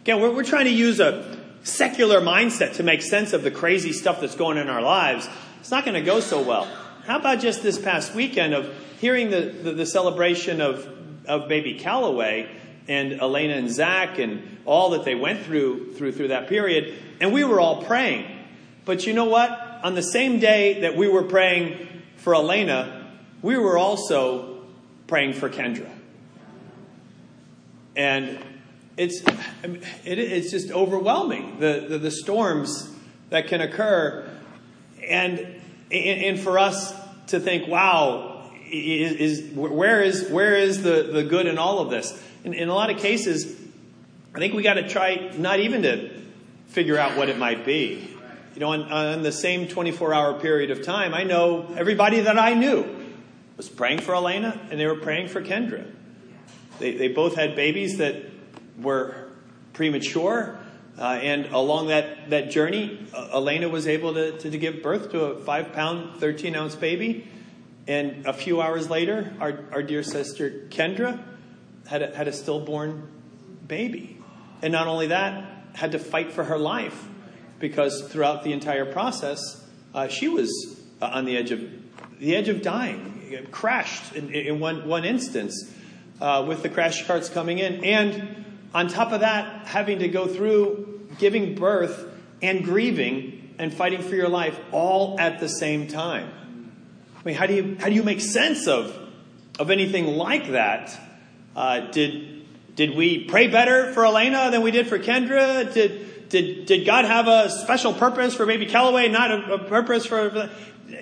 Again, 0.04 0.22
we're, 0.22 0.32
we're 0.32 0.44
trying 0.44 0.66
to 0.66 0.72
use 0.72 1.00
a 1.00 1.40
secular 1.64 2.22
mindset 2.22 2.76
to 2.76 2.84
make 2.84 3.02
sense 3.02 3.34
of 3.34 3.44
the 3.44 3.52
crazy 3.52 3.94
stuff 3.94 4.22
that's 4.22 4.36
going 4.36 4.58
in 4.58 4.70
our 4.70 4.82
lives. 4.82 5.28
It's 5.60 5.72
not 5.72 5.86
going 5.86 5.96
to 5.96 6.02
go 6.02 6.20
so 6.20 6.42
well. 6.42 6.66
How 7.06 7.18
about 7.18 7.40
just 7.40 7.64
this 7.64 7.80
past 7.80 8.14
weekend 8.14 8.54
of 8.54 8.74
hearing 9.00 9.30
the, 9.30 9.42
the, 9.42 9.72
the 9.72 9.86
celebration 9.86 10.62
of, 10.62 10.88
of 11.26 11.48
baby 11.48 11.76
Calloway 11.76 12.50
and 12.88 13.14
Elena 13.14 13.56
and 13.56 13.70
Zach 13.70 14.20
and 14.20 14.58
all 14.66 14.92
that 14.92 15.06
they 15.06 15.16
went 15.16 15.44
through, 15.44 15.94
through 15.94 16.12
through 16.12 16.30
that 16.30 16.48
period, 16.50 16.96
and 17.20 17.34
we 17.34 17.44
were 17.44 17.60
all 17.60 17.84
praying. 17.84 18.26
But 18.84 19.08
you 19.08 19.14
know 19.14 19.26
what? 19.26 19.50
On 19.84 19.96
the 19.96 20.04
same 20.04 20.40
day 20.40 20.82
that 20.82 20.96
we 20.96 21.08
were 21.08 21.24
praying 21.24 21.88
for 22.26 22.34
Elena, 22.34 23.08
we 23.44 23.56
were 23.56 23.78
also 23.78 24.64
praying 25.06 25.34
for 25.34 25.48
Kendra. 25.48 25.88
And 27.96 28.44
it's, 28.98 29.22
it, 29.22 30.18
it's 30.18 30.50
just 30.50 30.72
overwhelming, 30.72 31.60
the, 31.60 31.86
the, 31.88 32.00
the, 32.00 32.10
storms 32.10 32.90
that 33.30 33.48
can 33.48 33.62
occur. 33.62 34.28
And, 35.08 35.62
and 35.92 36.40
for 36.40 36.58
us 36.58 36.96
to 37.28 37.40
think, 37.40 37.68
wow, 37.68 38.50
is, 38.72 39.12
is, 39.42 39.54
where 39.54 40.02
is, 40.02 40.28
where 40.28 40.56
is 40.56 40.82
the, 40.82 41.04
the 41.04 41.24
good 41.24 41.46
in 41.46 41.60
all 41.60 41.78
of 41.78 41.92
this? 41.92 42.20
In, 42.44 42.56
in 42.56 42.70
a 42.70 42.74
lot 42.74 42.90
of 42.90 42.98
cases, 42.98 43.56
I 44.34 44.40
think 44.40 44.56
we 44.56 44.64
got 44.64 44.74
to 44.74 44.90
try 44.90 45.32
not 45.38 45.60
even 45.60 45.84
to 45.84 46.10
figure 46.70 46.98
out 46.98 47.18
what 47.18 47.30
it 47.30 47.38
might 47.38 47.68
be. 47.68 48.15
You 48.56 48.62
know, 48.62 48.72
on, 48.72 48.84
on 48.84 49.22
the 49.22 49.34
same 49.34 49.68
24 49.68 50.14
hour 50.14 50.40
period 50.40 50.72
of 50.72 50.82
time, 50.82 51.14
I 51.14 51.24
know 51.24 51.68
everybody 51.76 52.22
that 52.22 52.40
I 52.40 52.54
knew 52.54 52.86
was 53.58 53.68
praying 53.68 54.00
for 54.00 54.16
Elena 54.16 54.58
and 54.72 54.80
they 54.80 54.88
were 54.88 54.96
praying 54.96 55.28
for 55.28 55.42
Kendra. 55.42 55.86
They, 56.80 56.96
they 56.96 57.10
both 57.10 57.36
had 57.36 57.58
babies 57.58 57.98
that 57.98 58.16
were 58.80 59.28
premature. 59.74 60.58
Uh, 60.98 61.20
and 61.22 61.48
along 61.48 61.88
that, 61.88 62.30
that 62.30 62.50
journey, 62.50 63.06
uh, 63.14 63.28
Elena 63.34 63.68
was 63.68 63.88
able 63.90 64.14
to, 64.14 64.38
to, 64.38 64.50
to, 64.50 64.58
give 64.58 64.82
birth 64.82 65.12
to 65.12 65.26
a 65.26 65.40
five 65.42 65.74
pound, 65.74 66.22
13 66.22 66.56
ounce 66.56 66.76
baby. 66.76 67.28
And 67.90 68.26
a 68.26 68.32
few 68.32 68.62
hours 68.62 68.90
later, 68.90 69.34
our, 69.42 69.66
our 69.74 69.84
dear 69.84 70.02
sister 70.02 70.68
Kendra 70.70 71.22
had 71.88 72.02
a, 72.02 72.16
had 72.16 72.30
a 72.30 72.34
stillborn 72.34 73.10
baby. 73.68 74.18
And 74.62 74.72
not 74.72 74.88
only 74.88 75.08
that, 75.08 75.44
had 75.74 75.92
to 75.92 76.00
fight 76.00 76.32
for 76.32 76.46
her 76.46 76.58
life 76.58 77.10
because 77.68 78.08
throughout 78.10 78.44
the 78.44 78.54
entire 78.54 78.86
process, 78.86 79.66
uh, 79.96 80.08
she 80.08 80.28
was 80.28 80.52
uh, 81.02 81.08
on 81.08 81.26
the 81.26 81.36
edge 81.36 81.50
of 81.50 81.62
the 82.20 82.36
edge 82.36 82.48
of 82.48 82.62
dying 82.62 83.48
crashed 83.52 84.14
in, 84.14 84.60
one, 84.60 84.88
one 84.88 85.04
instance 85.04 85.74
uh, 86.22 86.46
with 86.48 86.62
the 86.62 86.70
crash 86.70 87.08
carts 87.08 87.28
coming 87.28 87.58
in. 87.58 87.84
And 87.84 88.46
on 88.74 88.88
top 88.88 89.12
of 89.12 89.22
that, 89.22 89.66
having 89.66 90.00
to 90.00 90.08
go 90.08 90.28
through 90.28 91.08
giving 91.18 91.56
birth 91.56 92.08
and 92.44 92.64
grieving 92.64 93.56
and 93.58 93.74
fighting 93.74 94.04
for 94.04 94.16
your 94.16 94.30
life 94.30 94.60
all 94.72 95.20
at 95.20 95.40
the 95.40 95.50
same 95.50 95.88
time. 95.88 96.32
I 97.20 97.24
mean, 97.24 97.36
how 97.36 97.48
do 97.48 97.56
you, 97.56 97.78
how 97.80 97.88
do 97.88 97.96
you 97.96 98.04
make 98.04 98.22
sense 98.22 98.68
of, 98.68 98.96
of 99.58 99.72
anything 99.72 100.06
like 100.06 100.52
that? 100.52 100.98
Did, 101.92 102.46
did 102.76 102.96
we 102.96 103.26
pray 103.26 103.48
better 103.48 103.92
for 103.94 104.06
Elena 104.06 104.52
than 104.52 104.62
we 104.62 104.70
did 104.70 104.88
for 104.88 105.00
Kendra? 105.00 105.74
Did, 106.36 106.66
did, 106.66 106.86
God 106.86 107.06
have 107.06 107.30
a 107.30 107.50
special 107.50 107.94
purpose 107.94 108.36
for 108.36 108.46
maybe 108.46 108.66
Calloway, 108.66 109.08
not 109.08 109.32
a, 109.32 109.54
a 109.54 109.58
purpose 109.58 110.06
for, 110.06 110.50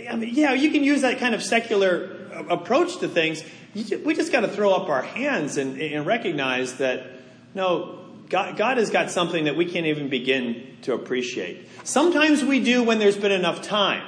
I 0.07 0.15
mean, 0.15 0.29
yeah, 0.31 0.53
you 0.53 0.69
can 0.69 0.83
use 0.83 1.01
that 1.01 1.17
kind 1.17 1.33
of 1.33 1.41
secular 1.41 2.27
approach 2.51 2.99
to 2.99 3.07
things. 3.07 3.43
We 3.73 4.13
just 4.13 4.31
got 4.31 4.41
to 4.41 4.47
throw 4.47 4.71
up 4.75 4.89
our 4.89 5.01
hands 5.01 5.57
and, 5.57 5.81
and 5.81 6.05
recognize 6.05 6.75
that 6.75 7.07
No, 7.55 8.05
God, 8.29 8.57
God 8.57 8.77
has 8.77 8.91
got 8.91 9.09
something 9.09 9.45
that 9.45 9.55
we 9.55 9.65
can't 9.65 9.87
even 9.87 10.07
begin 10.07 10.77
to 10.83 10.93
appreciate. 10.93 11.67
Sometimes 11.83 12.43
we 12.43 12.63
do 12.63 12.83
when 12.83 12.99
there's 12.99 13.17
been 13.17 13.31
enough 13.31 13.63
time. 13.63 14.05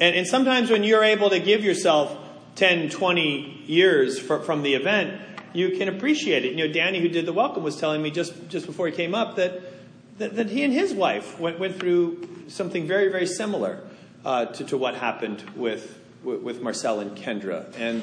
And, 0.00 0.16
and 0.16 0.26
sometimes 0.26 0.68
when 0.68 0.82
you're 0.82 1.04
able 1.04 1.30
to 1.30 1.38
give 1.38 1.62
yourself 1.62 2.16
10, 2.56 2.90
20 2.90 3.66
years 3.68 4.18
for, 4.18 4.40
from 4.40 4.64
the 4.64 4.74
event, 4.74 5.20
you 5.52 5.78
can 5.78 5.88
appreciate 5.88 6.44
it. 6.44 6.56
You 6.56 6.66
know, 6.66 6.72
Danny, 6.72 6.98
who 6.98 7.08
did 7.08 7.24
the 7.24 7.32
welcome, 7.32 7.62
was 7.62 7.76
telling 7.76 8.02
me 8.02 8.10
just, 8.10 8.48
just 8.48 8.66
before 8.66 8.88
he 8.88 8.92
came 8.92 9.14
up 9.14 9.36
that, 9.36 9.77
that, 10.18 10.36
that 10.36 10.50
he 10.50 10.64
and 10.64 10.72
his 10.72 10.92
wife 10.92 11.38
went, 11.38 11.58
went 11.58 11.78
through 11.78 12.28
something 12.48 12.86
very, 12.86 13.10
very 13.10 13.26
similar 13.26 13.80
uh, 14.24 14.46
to, 14.46 14.64
to 14.64 14.76
what 14.76 14.94
happened 14.94 15.42
with, 15.56 15.98
with 16.22 16.60
Marcel 16.60 17.00
and 17.00 17.16
Kendra. 17.16 17.72
And, 17.78 18.02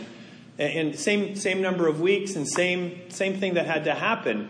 and 0.57 0.97
same, 0.97 1.35
same 1.35 1.61
number 1.61 1.87
of 1.87 1.99
weeks 1.99 2.35
and 2.35 2.47
same, 2.47 3.09
same 3.09 3.39
thing 3.39 3.55
that 3.55 3.65
had 3.65 3.83
to 3.85 3.93
happen. 3.93 4.49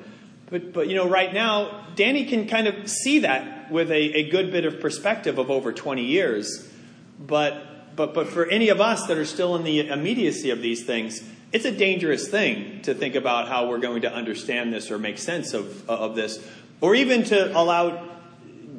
But, 0.50 0.74
but, 0.74 0.88
you 0.88 0.96
know, 0.96 1.10
right 1.10 1.34
now, 1.34 1.88
Danny 1.96 2.26
can 2.26 2.48
kind 2.48 2.68
of 2.68 2.88
see 2.88 3.20
that 3.20 3.72
with 3.72 3.90
a, 3.90 3.96
a 3.96 4.30
good 4.30 4.52
bit 4.52 4.66
of 4.66 4.80
perspective 4.80 5.40
of 5.40 5.50
over 5.50 5.74
20 5.74 6.04
years. 6.04 6.72
But, 7.20 7.96
but, 7.96 8.14
but 8.14 8.28
for 8.28 8.46
any 8.46 8.70
of 8.70 8.80
us 8.80 9.08
that 9.08 9.18
are 9.18 9.26
still 9.26 9.56
in 9.56 9.64
the 9.64 9.88
immediacy 9.88 10.52
of 10.52 10.62
these 10.62 10.86
things, 10.86 11.24
it's 11.52 11.66
a 11.66 11.72
dangerous 11.72 12.28
thing 12.28 12.82
to 12.82 12.94
think 12.94 13.16
about 13.16 13.48
how 13.48 13.70
we're 13.70 13.80
going 13.80 14.02
to 14.02 14.14
understand 14.14 14.74
this 14.74 14.92
or 14.92 15.00
make 15.00 15.18
sense 15.18 15.54
of, 15.54 15.90
of 15.90 16.16
this, 16.16 16.46
or 16.82 16.96
even 16.96 17.24
to 17.26 17.58
allow 17.58 18.10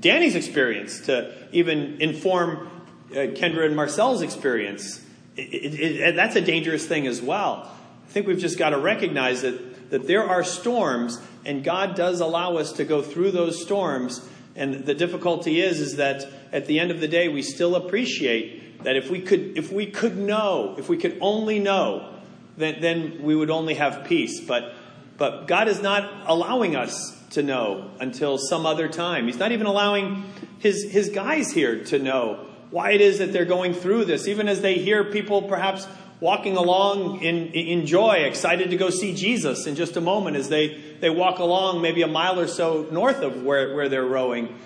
Danny's 0.00 0.35
experience 0.35 1.00
to 1.07 1.35
even 1.53 2.00
inform 2.00 2.69
uh, 3.11 3.15
Kendra 3.15 3.65
and 3.65 3.76
Marcel's 3.76 4.23
experience. 4.23 5.03
It, 5.37 5.75
it, 5.75 6.00
it, 6.00 6.17
that's 6.17 6.37
a 6.37 6.41
dangerous 6.41 6.87
thing 6.87 7.07
as 7.07 7.23
well. 7.23 7.71
I 8.05 8.12
think 8.12 8.26
we've 8.26 8.38
just 8.38 8.59
got 8.59 8.71
to 8.71 8.79
recognize 8.79 9.43
that, 9.43 9.91
that 9.91 10.07
there 10.07 10.25
are 10.25 10.45
storms, 10.45 11.21
and 11.45 11.65
God 11.65 11.95
does 11.95 12.21
allow 12.21 12.57
us 12.57 12.73
to 12.75 12.85
go 12.85 13.03
through 13.03 13.33
those 13.33 13.62
storms. 13.62 14.26
And 14.55 14.87
the 14.87 14.95
difficulty 14.95 15.61
is, 15.61 15.81
is 15.81 15.97
that 15.97 16.26
at 16.53 16.67
the 16.67 16.79
end 16.81 16.91
of 16.91 17.00
the 17.00 17.09
day, 17.09 17.29
we 17.29 17.43
still 17.43 17.75
appreciate 17.75 18.85
that 18.85 18.97
if 18.97 19.11
we 19.11 19.21
could, 19.21 19.59
if 19.59 19.73
we 19.73 19.87
could 19.87 20.17
know, 20.17 20.75
if 20.79 20.88
we 20.88 20.97
could 20.97 21.19
only 21.21 21.59
know, 21.59 22.15
then, 22.57 22.81
then 22.81 23.23
we 23.23 23.35
would 23.35 23.50
only 23.50 23.75
have 23.75 24.07
peace. 24.07 24.41
But, 24.41 24.75
but 25.19 25.47
God 25.47 25.69
is 25.69 25.83
not 25.83 26.25
allowing 26.26 26.76
us 26.76 27.16
to 27.30 27.42
know 27.42 27.90
until 28.00 28.38
some 28.38 28.66
other 28.66 28.88
time. 28.88 29.26
He's 29.26 29.38
not 29.38 29.52
even 29.52 29.66
allowing 29.66 30.25
his, 30.59 30.90
his 30.90 31.09
guys 31.11 31.52
here 31.52 31.85
to 31.87 31.99
know 31.99 32.47
why 32.71 32.92
it 32.92 33.00
is 33.00 33.18
that 33.18 33.33
they're 33.33 33.45
going 33.45 33.75
through 33.75 34.04
this, 34.04 34.26
even 34.26 34.49
as 34.49 34.61
they 34.61 34.75
hear 34.75 35.04
people 35.04 35.42
perhaps 35.42 35.87
walking 36.21 36.56
along 36.56 37.23
in, 37.23 37.49
in 37.49 37.87
joy, 37.87 38.14
excited 38.14 38.71
to 38.71 38.76
go 38.76 38.90
see 38.90 39.14
Jesus 39.14 39.66
in 39.66 39.76
just 39.76 39.97
a 39.97 40.00
moment 40.00 40.37
as 40.37 40.49
they, 40.49 40.80
they 41.00 41.11
walk 41.11 41.38
along 41.38 41.83
maybe 41.83 42.02
a 42.02 42.06
mile 42.06 42.40
or 42.40 42.47
so 42.47 42.87
north 42.90 43.21
of 43.23 43.42
where, 43.42 43.75
where 43.75 43.88
they're 43.88 44.04
rowing. 44.04 44.59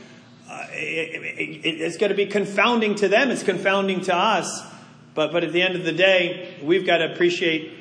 Uh, 0.49 0.67
it, 0.71 1.39
it, 1.39 1.81
it's 1.81 1.97
going 1.97 2.11
to 2.11 2.17
be 2.17 2.27
confounding 2.27 2.95
to 2.97 3.09
them, 3.09 3.31
it's 3.31 3.43
confounding 3.43 4.01
to 4.03 4.15
us. 4.15 4.63
But, 5.15 5.33
but 5.33 5.43
at 5.43 5.53
the 5.53 5.61
end 5.61 5.75
of 5.75 5.85
the 5.85 5.93
day, 5.93 6.57
we've 6.63 6.87
got 6.87 6.99
to 6.99 7.13
appreciate 7.13 7.73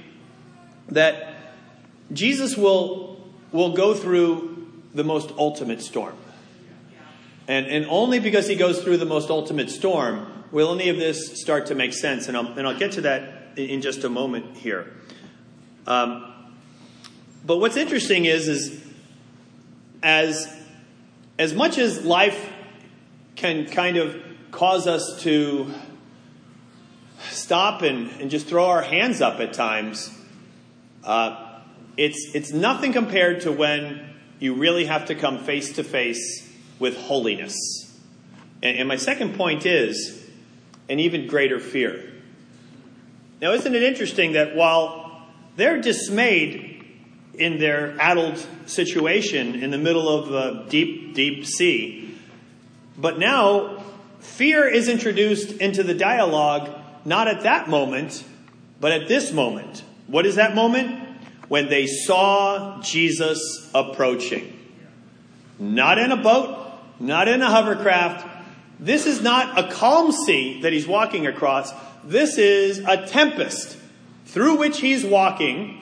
that 0.90 1.54
Jesus 2.12 2.58
will, 2.58 3.24
will 3.52 3.74
go 3.74 3.94
through 3.94 4.49
the 5.00 5.04
most 5.06 5.32
ultimate 5.38 5.82
storm. 5.82 6.14
And, 7.48 7.68
and 7.68 7.86
only 7.90 8.20
because 8.20 8.50
he 8.50 8.56
goes 8.56 8.84
through 8.84 8.98
the 8.98 9.06
most 9.06 9.30
ultimate 9.30 9.70
storm 9.70 10.28
will 10.52 10.74
any 10.74 10.90
of 10.90 10.98
this 10.98 11.42
start 11.42 11.68
to 11.68 11.76
make 11.76 11.94
sense. 11.94 12.28
And 12.28 12.36
I'll, 12.36 12.48
and 12.48 12.68
I'll 12.68 12.78
get 12.78 12.92
to 12.94 13.02
that 13.02 13.58
in 13.58 13.82
just 13.82 14.04
a 14.04 14.10
moment 14.10 14.58
here. 14.58 14.94
Um, 15.88 16.34
but 17.46 17.60
what's 17.60 17.78
interesting 17.78 18.26
is, 18.26 18.50
is 18.50 18.84
as, 20.04 20.54
as 21.38 21.54
much 21.54 21.78
as 21.78 22.04
life 22.04 22.52
can 23.38 23.68
kind 23.68 23.96
of 23.96 24.22
cause 24.52 24.86
us 24.86 25.22
to 25.22 25.74
stop 27.30 27.84
and, 27.84 28.10
and 28.20 28.30
just 28.30 28.48
throw 28.48 28.66
our 28.66 28.82
hands 28.82 29.22
up 29.22 29.40
at 29.40 29.54
times, 29.54 30.14
uh, 31.06 31.62
it's, 31.96 32.36
it's 32.36 32.52
nothing 32.52 32.92
compared 32.92 33.42
to 33.42 33.52
when 33.54 34.09
you 34.40 34.56
really 34.56 34.86
have 34.86 35.06
to 35.08 35.16
come 35.16 35.44
face 35.44 35.74
to 35.74 35.84
face 35.84 36.50
with 36.80 36.98
holiness. 36.98 37.56
And, 38.64 38.78
and 38.78 38.88
my 38.88 38.96
second 38.96 39.36
point 39.36 39.66
is 39.66 40.26
an 40.90 41.00
even 41.00 41.28
greater 41.28 41.60
fear. 41.60 42.12
Now, 43.42 43.54
isn't 43.54 43.74
it 43.74 43.84
interesting 43.84 44.34
that 44.34 44.56
while 44.56 45.28
they're 45.56 45.82
dismayed 45.82 46.86
in 47.34 47.60
their 47.60 47.96
addled 48.00 48.46
situation 48.66 49.56
in 49.56 49.72
the 49.72 49.78
middle 49.78 50.10
of 50.10 50.32
a 50.32 50.70
deep, 50.70 51.14
deep 51.14 51.46
sea, 51.46 52.18
but 52.98 53.18
now 53.18 53.84
fear 54.20 54.68
is 54.68 54.90
introduced 54.90 55.52
into 55.52 55.84
the 55.84 55.94
dialogue 55.94 56.70
not 57.06 57.28
at 57.28 57.44
that 57.44 57.70
moment, 57.70 58.24
but 58.80 58.92
at 58.92 59.08
this 59.08 59.32
moment. 59.32 59.84
What 60.08 60.26
is 60.26 60.36
that 60.36 60.54
moment? 60.54 61.09
When 61.50 61.68
they 61.68 61.86
saw 61.88 62.82
Jesus 62.82 63.70
approaching. 63.76 64.56
Not 65.60 65.98
in 65.98 66.12
a 66.12 66.18
boat, 66.18 66.72
not 67.00 67.28
in 67.28 67.42
a 67.42 67.50
hovercraft. 67.50 68.26
This 68.80 69.06
is 69.06 69.22
not 69.22 69.60
a 69.60 69.70
calm 69.72 70.14
sea 70.14 70.62
that 70.62 70.72
he's 70.72 70.88
walking 70.88 71.28
across. 71.28 71.74
This 72.06 72.38
is 72.38 72.80
a 72.80 73.06
tempest 73.06 73.78
through 74.26 74.58
which 74.58 74.80
he's 74.80 75.04
walking. 75.04 75.76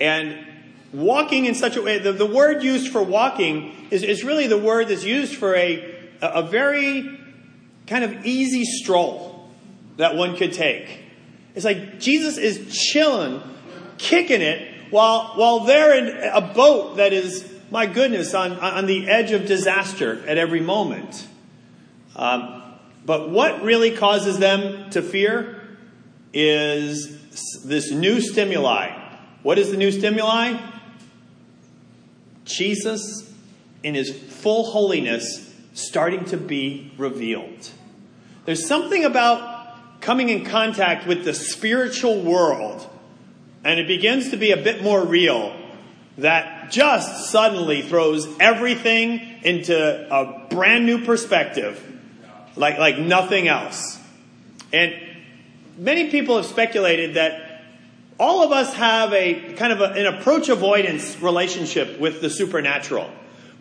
And 0.00 0.44
walking 0.92 1.44
in 1.44 1.54
such 1.54 1.76
a 1.76 1.82
way, 1.82 1.98
the, 1.98 2.12
the 2.12 2.26
word 2.26 2.62
used 2.62 2.90
for 2.90 3.02
walking 3.02 3.88
is, 3.90 4.02
is 4.02 4.24
really 4.24 4.46
the 4.46 4.58
word 4.58 4.88
that's 4.88 5.04
used 5.04 5.36
for 5.36 5.54
a, 5.54 5.94
a 6.20 6.42
very 6.42 7.18
kind 7.86 8.04
of 8.04 8.24
easy 8.24 8.64
stroll 8.64 9.48
that 9.96 10.16
one 10.16 10.36
could 10.36 10.52
take. 10.52 11.04
It's 11.54 11.64
like 11.64 11.98
Jesus 12.00 12.38
is 12.38 12.74
chilling, 12.74 13.42
kicking 13.98 14.40
it, 14.40 14.68
while, 14.90 15.32
while 15.36 15.60
they're 15.60 15.96
in 15.96 16.30
a 16.32 16.40
boat 16.40 16.96
that 16.96 17.12
is 17.12 17.50
my 17.70 17.86
goodness, 17.86 18.34
on, 18.34 18.52
on 18.52 18.86
the 18.86 19.08
edge 19.08 19.30
of 19.30 19.46
disaster 19.46 20.22
at 20.26 20.36
every 20.38 20.60
moment. 20.60 21.26
Um, 22.16 22.62
but 23.06 23.30
what 23.30 23.62
really 23.62 23.96
causes 23.96 24.38
them 24.38 24.90
to 24.90 25.02
fear 25.02 25.62
is 26.32 27.62
this 27.62 27.90
new 27.90 28.20
stimuli. 28.20 28.90
What 29.42 29.58
is 29.58 29.70
the 29.70 29.76
new 29.76 29.92
stimuli? 29.92 30.60
Jesus, 32.44 33.32
in 33.82 33.94
his 33.94 34.10
full 34.10 34.64
holiness, 34.64 35.54
starting 35.72 36.24
to 36.26 36.36
be 36.36 36.92
revealed. 36.98 37.70
There's 38.44 38.66
something 38.66 39.04
about 39.04 39.49
coming 40.00 40.28
in 40.28 40.44
contact 40.44 41.06
with 41.06 41.24
the 41.24 41.34
spiritual 41.34 42.20
world, 42.22 42.88
and 43.64 43.78
it 43.78 43.86
begins 43.86 44.30
to 44.30 44.36
be 44.36 44.52
a 44.52 44.56
bit 44.56 44.82
more 44.82 45.04
real 45.04 45.54
that 46.18 46.70
just 46.70 47.30
suddenly 47.30 47.82
throws 47.82 48.28
everything 48.38 49.20
into 49.42 49.76
a 49.76 50.46
brand 50.48 50.86
new 50.86 51.04
perspective, 51.04 51.82
like, 52.56 52.78
like 52.78 52.98
nothing 52.98 53.48
else. 53.48 53.98
And 54.72 54.94
many 55.76 56.10
people 56.10 56.36
have 56.36 56.46
speculated 56.46 57.14
that 57.14 57.64
all 58.18 58.42
of 58.42 58.52
us 58.52 58.74
have 58.74 59.12
a 59.12 59.54
kind 59.54 59.72
of 59.72 59.80
a, 59.80 59.92
an 59.92 60.06
approach 60.06 60.48
avoidance 60.48 61.18
relationship 61.20 61.98
with 61.98 62.20
the 62.20 62.28
supernatural. 62.28 63.10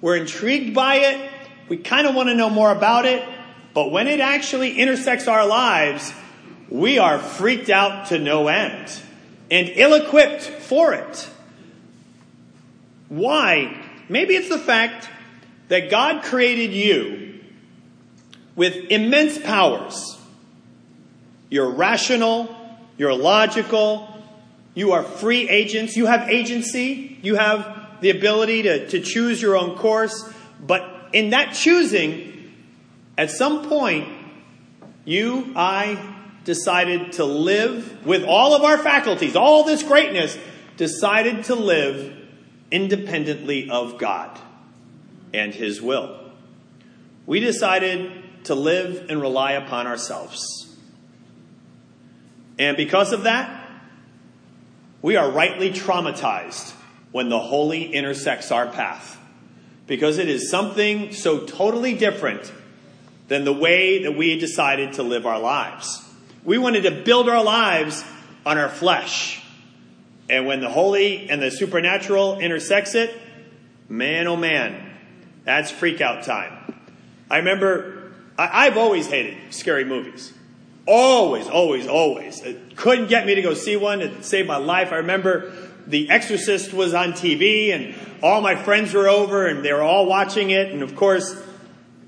We're 0.02 0.18
intrigued 0.18 0.76
by 0.76 0.96
it. 0.96 1.32
We 1.70 1.78
kind 1.78 2.08
of 2.08 2.16
want 2.16 2.30
to 2.30 2.36
know 2.36 2.50
more 2.50 2.72
about 2.72 3.06
it. 3.06 3.28
But 3.74 3.92
when 3.92 4.08
it 4.08 4.20
actually 4.20 4.78
intersects 4.78 5.28
our 5.28 5.48
lives, 5.48 6.12
we 6.70 7.00
are 7.00 7.20
freaked 7.20 7.70
out 7.70 8.08
to 8.08 8.20
no 8.20 8.48
end 8.48 8.92
and 9.50 9.70
ill 9.70 9.94
equipped 9.94 10.44
for 10.44 10.94
it. 10.94 11.30
Why? 13.10 13.84
Maybe 14.08 14.36
it's 14.36 14.50
the 14.50 14.60
fact 14.60 15.10
that 15.68 15.90
God 15.90 16.24
created 16.24 16.74
you 16.74 17.40
with 18.56 18.76
immense 18.92 19.38
powers. 19.40 20.18
You're 21.50 21.72
rational, 21.72 22.56
you're 22.98 23.16
logical, 23.16 24.08
you 24.76 24.92
are 24.92 25.04
free 25.04 25.50
agents, 25.50 25.98
you 25.98 26.06
have 26.06 26.30
agency, 26.30 27.18
you 27.24 27.36
have 27.36 28.02
the 28.02 28.12
ability 28.12 28.64
to, 28.64 28.88
to 28.90 29.02
choose 29.02 29.42
your 29.42 29.58
own 29.58 29.76
course, 29.76 30.32
but 30.62 31.10
in 31.14 31.32
that 31.32 31.54
choosing, 31.54 32.54
at 33.18 33.32
some 33.32 33.68
point, 33.68 34.08
you, 35.06 35.52
I, 35.56 36.19
decided 36.46 37.14
to 37.14 37.26
live 37.26 38.06
with 38.06 38.24
all 38.24 38.56
of 38.56 38.64
our 38.64 38.78
faculties, 38.78 39.36
all 39.36 39.64
this 39.64 39.84
greatness, 39.84 40.38
decided 40.78 41.44
to 41.46 41.56
live 41.56 42.16
independently 42.72 43.70
of 43.70 43.98
God 43.98 44.40
and 45.34 45.54
His 45.54 45.82
will. 45.82 46.18
We 47.26 47.40
decided 47.40 48.46
to 48.46 48.56
live 48.56 49.10
and 49.10 49.22
rely 49.22 49.54
upon 49.54 49.88
ourselves. 49.88 50.76
And 52.58 52.76
because 52.76 53.12
of 53.12 53.24
that, 53.24 53.70
we 55.02 55.16
are 55.16 55.30
rightly 55.30 55.72
traumatized 55.72 56.74
when 57.12 57.30
the 57.30 57.40
holy 57.40 57.94
intersects 57.94 58.52
our 58.52 58.68
path. 58.68 59.18
Because 59.88 60.18
it 60.18 60.30
is 60.30 60.50
something 60.50 61.14
so 61.14 61.46
totally 61.46 61.96
different 61.96 62.52
than 63.28 63.44
the 63.44 63.54
way 63.54 64.04
that 64.04 64.16
we 64.16 64.38
decided 64.38 64.94
to 64.94 65.04
live 65.04 65.26
our 65.26 65.40
lives. 65.40 66.04
We 66.44 66.58
wanted 66.58 66.84
to 66.84 66.92
build 66.92 67.30
our 67.30 67.44
lives 67.44 68.04
on 68.46 68.58
our 68.58 68.70
flesh. 68.70 69.42
And 70.30 70.46
when 70.46 70.62
the 70.62 70.70
holy 70.70 71.30
and 71.30 71.42
the 71.42 71.52
supernatural 71.52 72.40
intersects 72.40 72.96
it, 72.96 73.16
man 73.90 74.28
oh 74.28 74.36
man, 74.36 74.96
that's 75.44 75.72
freak 75.72 76.02
out 76.02 76.24
time. 76.24 76.76
I 77.30 77.38
remember, 77.38 78.12
I, 78.38 78.66
have 78.66 78.78
always 78.78 79.08
hated 79.08 79.38
scary 79.54 79.86
movies. 79.86 80.34
Always, 80.88 81.48
always, 81.48 81.88
always. 81.88 82.42
It 82.42 82.76
couldn't 82.76 83.08
get 83.08 83.26
me 83.26 83.36
to 83.36 83.42
go 83.42 83.54
see 83.54 83.76
one. 83.76 84.02
It 84.02 84.24
saved 84.24 84.48
my 84.48 84.58
life. 84.58 84.92
I 84.92 84.98
remember 84.98 85.52
The 85.86 86.10
Exorcist 86.10 86.74
was 86.74 86.94
on 86.94 87.14
TV 87.14 87.70
and 87.74 87.96
all 88.24 88.42
my 88.42 88.56
friends 88.56 88.94
were 88.94 89.08
over 89.08 89.48
and 89.48 89.64
they 89.64 89.74
were 89.74 89.84
all 89.84 90.06
watching 90.06 90.50
it. 90.50 90.72
And 90.72 90.82
of 90.82 90.96
course, 90.96 91.36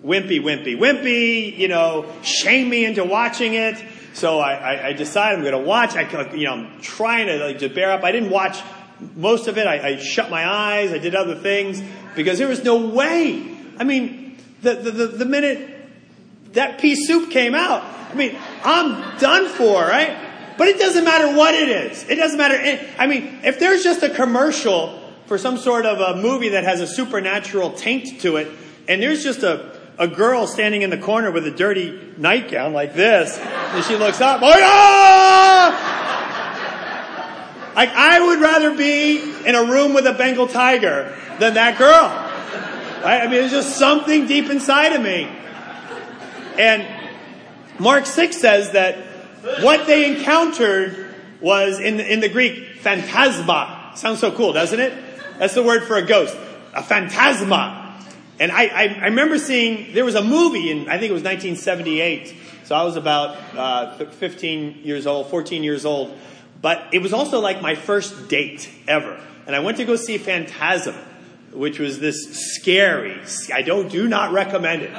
wimpy, 0.03 0.41
wimpy, 0.41 0.77
wimpy, 0.77 1.55
you 1.55 1.67
know, 1.67 2.11
shame 2.23 2.69
me 2.69 2.85
into 2.85 3.03
watching 3.03 3.53
it. 3.53 3.83
So 4.13 4.39
I, 4.39 4.53
I, 4.53 4.87
I 4.87 4.93
decided 4.93 5.37
I'm 5.37 5.43
going 5.43 5.61
to 5.61 5.67
watch. 5.67 5.95
I, 5.95 6.33
you 6.33 6.45
know, 6.45 6.53
I'm 6.53 6.81
trying 6.81 7.27
to 7.27 7.37
like 7.45 7.59
to 7.59 7.69
bear 7.69 7.91
up. 7.91 8.03
I 8.03 8.11
didn't 8.11 8.29
watch 8.29 8.61
most 9.15 9.47
of 9.47 9.57
it. 9.57 9.67
I, 9.67 9.89
I 9.89 9.97
shut 9.97 10.29
my 10.29 10.47
eyes. 10.47 10.91
I 10.91 10.97
did 10.97 11.15
other 11.15 11.35
things 11.35 11.81
because 12.15 12.37
there 12.37 12.47
was 12.47 12.63
no 12.63 12.87
way. 12.87 13.57
I 13.77 13.83
mean, 13.83 14.37
the, 14.61 14.75
the, 14.75 14.91
the, 14.91 15.07
the 15.07 15.25
minute 15.25 15.69
that 16.53 16.79
pea 16.79 16.95
soup 16.95 17.31
came 17.31 17.55
out, 17.55 17.83
I 17.83 18.13
mean, 18.15 18.37
I'm 18.63 19.17
done 19.17 19.47
for, 19.47 19.81
right? 19.81 20.17
But 20.57 20.67
it 20.67 20.77
doesn't 20.77 21.03
matter 21.03 21.35
what 21.35 21.55
it 21.55 21.69
is. 21.69 22.03
It 22.09 22.15
doesn't 22.15 22.37
matter. 22.37 22.85
I 22.99 23.07
mean, 23.07 23.39
if 23.43 23.59
there's 23.59 23.83
just 23.83 24.03
a 24.03 24.09
commercial 24.09 25.01
for 25.25 25.37
some 25.37 25.57
sort 25.57 25.85
of 25.85 25.99
a 25.99 26.21
movie 26.21 26.49
that 26.49 26.65
has 26.65 26.81
a 26.81 26.87
supernatural 26.87 27.71
taint 27.71 28.21
to 28.21 28.35
it, 28.35 28.49
and 28.87 29.01
there's 29.01 29.23
just 29.23 29.43
a, 29.43 29.70
a 29.97 30.07
girl 30.07 30.47
standing 30.47 30.81
in 30.81 30.89
the 30.89 30.97
corner 30.97 31.31
with 31.31 31.45
a 31.45 31.51
dirty 31.51 32.13
nightgown 32.17 32.73
like 32.73 32.93
this, 32.93 33.37
and 33.37 33.83
she 33.85 33.95
looks 33.95 34.21
up, 34.21 34.41
oh! 34.43 34.47
Like, 37.75 37.89
I 37.89 38.19
would 38.19 38.41
rather 38.41 38.75
be 38.75 39.21
in 39.45 39.55
a 39.55 39.63
room 39.63 39.93
with 39.93 40.05
a 40.05 40.13
Bengal 40.13 40.47
tiger 40.47 41.15
than 41.39 41.53
that 41.53 41.77
girl. 41.77 42.27
I 43.03 43.23
mean, 43.23 43.31
there's 43.31 43.51
just 43.51 43.77
something 43.77 44.27
deep 44.27 44.49
inside 44.49 44.93
of 44.93 45.01
me. 45.01 45.27
And 46.57 46.85
Mark 47.79 48.05
6 48.05 48.37
says 48.37 48.71
that 48.71 48.97
what 49.61 49.87
they 49.87 50.17
encountered 50.17 51.15
was 51.39 51.79
in 51.79 51.99
in 51.99 52.19
the 52.19 52.29
Greek, 52.29 52.77
phantasma. 52.81 53.93
Sounds 53.95 54.19
so 54.19 54.31
cool, 54.31 54.53
doesn't 54.53 54.79
it? 54.79 54.93
That's 55.39 55.55
the 55.55 55.63
word 55.63 55.83
for 55.83 55.95
a 55.95 56.05
ghost. 56.05 56.37
A 56.75 56.83
phantasma. 56.83 57.80
And 58.41 58.51
I, 58.51 58.63
I, 58.65 58.83
I 59.01 59.05
remember 59.05 59.37
seeing, 59.37 59.93
there 59.93 60.03
was 60.03 60.15
a 60.15 60.23
movie 60.23 60.71
in, 60.71 60.89
I 60.89 60.97
think 60.97 61.11
it 61.11 61.13
was 61.13 61.21
1978. 61.21 62.35
So 62.63 62.73
I 62.73 62.83
was 62.83 62.95
about 62.95 63.37
uh, 63.55 64.05
15 64.05 64.79
years 64.83 65.05
old, 65.05 65.29
14 65.29 65.61
years 65.61 65.85
old. 65.85 66.17
But 66.59 66.87
it 66.91 67.03
was 67.03 67.13
also 67.13 67.39
like 67.39 67.61
my 67.61 67.75
first 67.75 68.29
date 68.29 68.67
ever. 68.87 69.21
And 69.45 69.55
I 69.55 69.59
went 69.59 69.77
to 69.77 69.85
go 69.85 69.95
see 69.95 70.17
Phantasm, 70.17 70.95
which 71.53 71.77
was 71.77 71.99
this 71.99 72.55
scary, 72.55 73.21
I 73.53 73.61
don't, 73.61 73.91
do 73.91 74.07
not 74.07 74.31
recommend 74.31 74.81
it. 74.81 74.91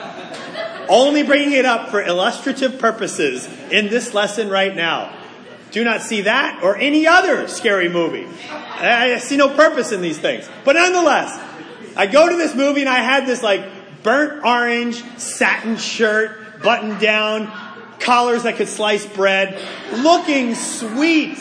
Only 0.89 1.25
bringing 1.25 1.55
it 1.55 1.65
up 1.65 1.91
for 1.91 2.01
illustrative 2.01 2.79
purposes 2.79 3.49
in 3.73 3.89
this 3.89 4.15
lesson 4.15 4.51
right 4.51 4.75
now. 4.75 5.19
Do 5.73 5.83
not 5.83 6.03
see 6.03 6.23
that 6.23 6.63
or 6.63 6.77
any 6.77 7.09
other 7.09 7.49
scary 7.49 7.89
movie. 7.89 8.29
I 8.51 9.19
see 9.19 9.37
no 9.37 9.49
purpose 9.49 9.91
in 9.91 10.01
these 10.01 10.19
things. 10.19 10.49
But 10.65 10.75
nonetheless, 10.75 11.52
I 11.97 12.07
go 12.07 12.29
to 12.29 12.37
this 12.37 12.55
movie 12.55 12.81
and 12.81 12.89
I 12.89 12.99
had 12.99 13.27
this 13.27 13.43
like 13.43 13.65
burnt 14.03 14.45
orange 14.45 15.03
satin 15.19 15.77
shirt, 15.77 16.63
buttoned 16.63 17.01
down, 17.01 17.53
collars 18.01 18.45
that 18.45 18.57
could 18.57 18.69
slice 18.69 19.07
bread, 19.07 19.61
looking 19.93 20.55
sweet. 20.55 21.39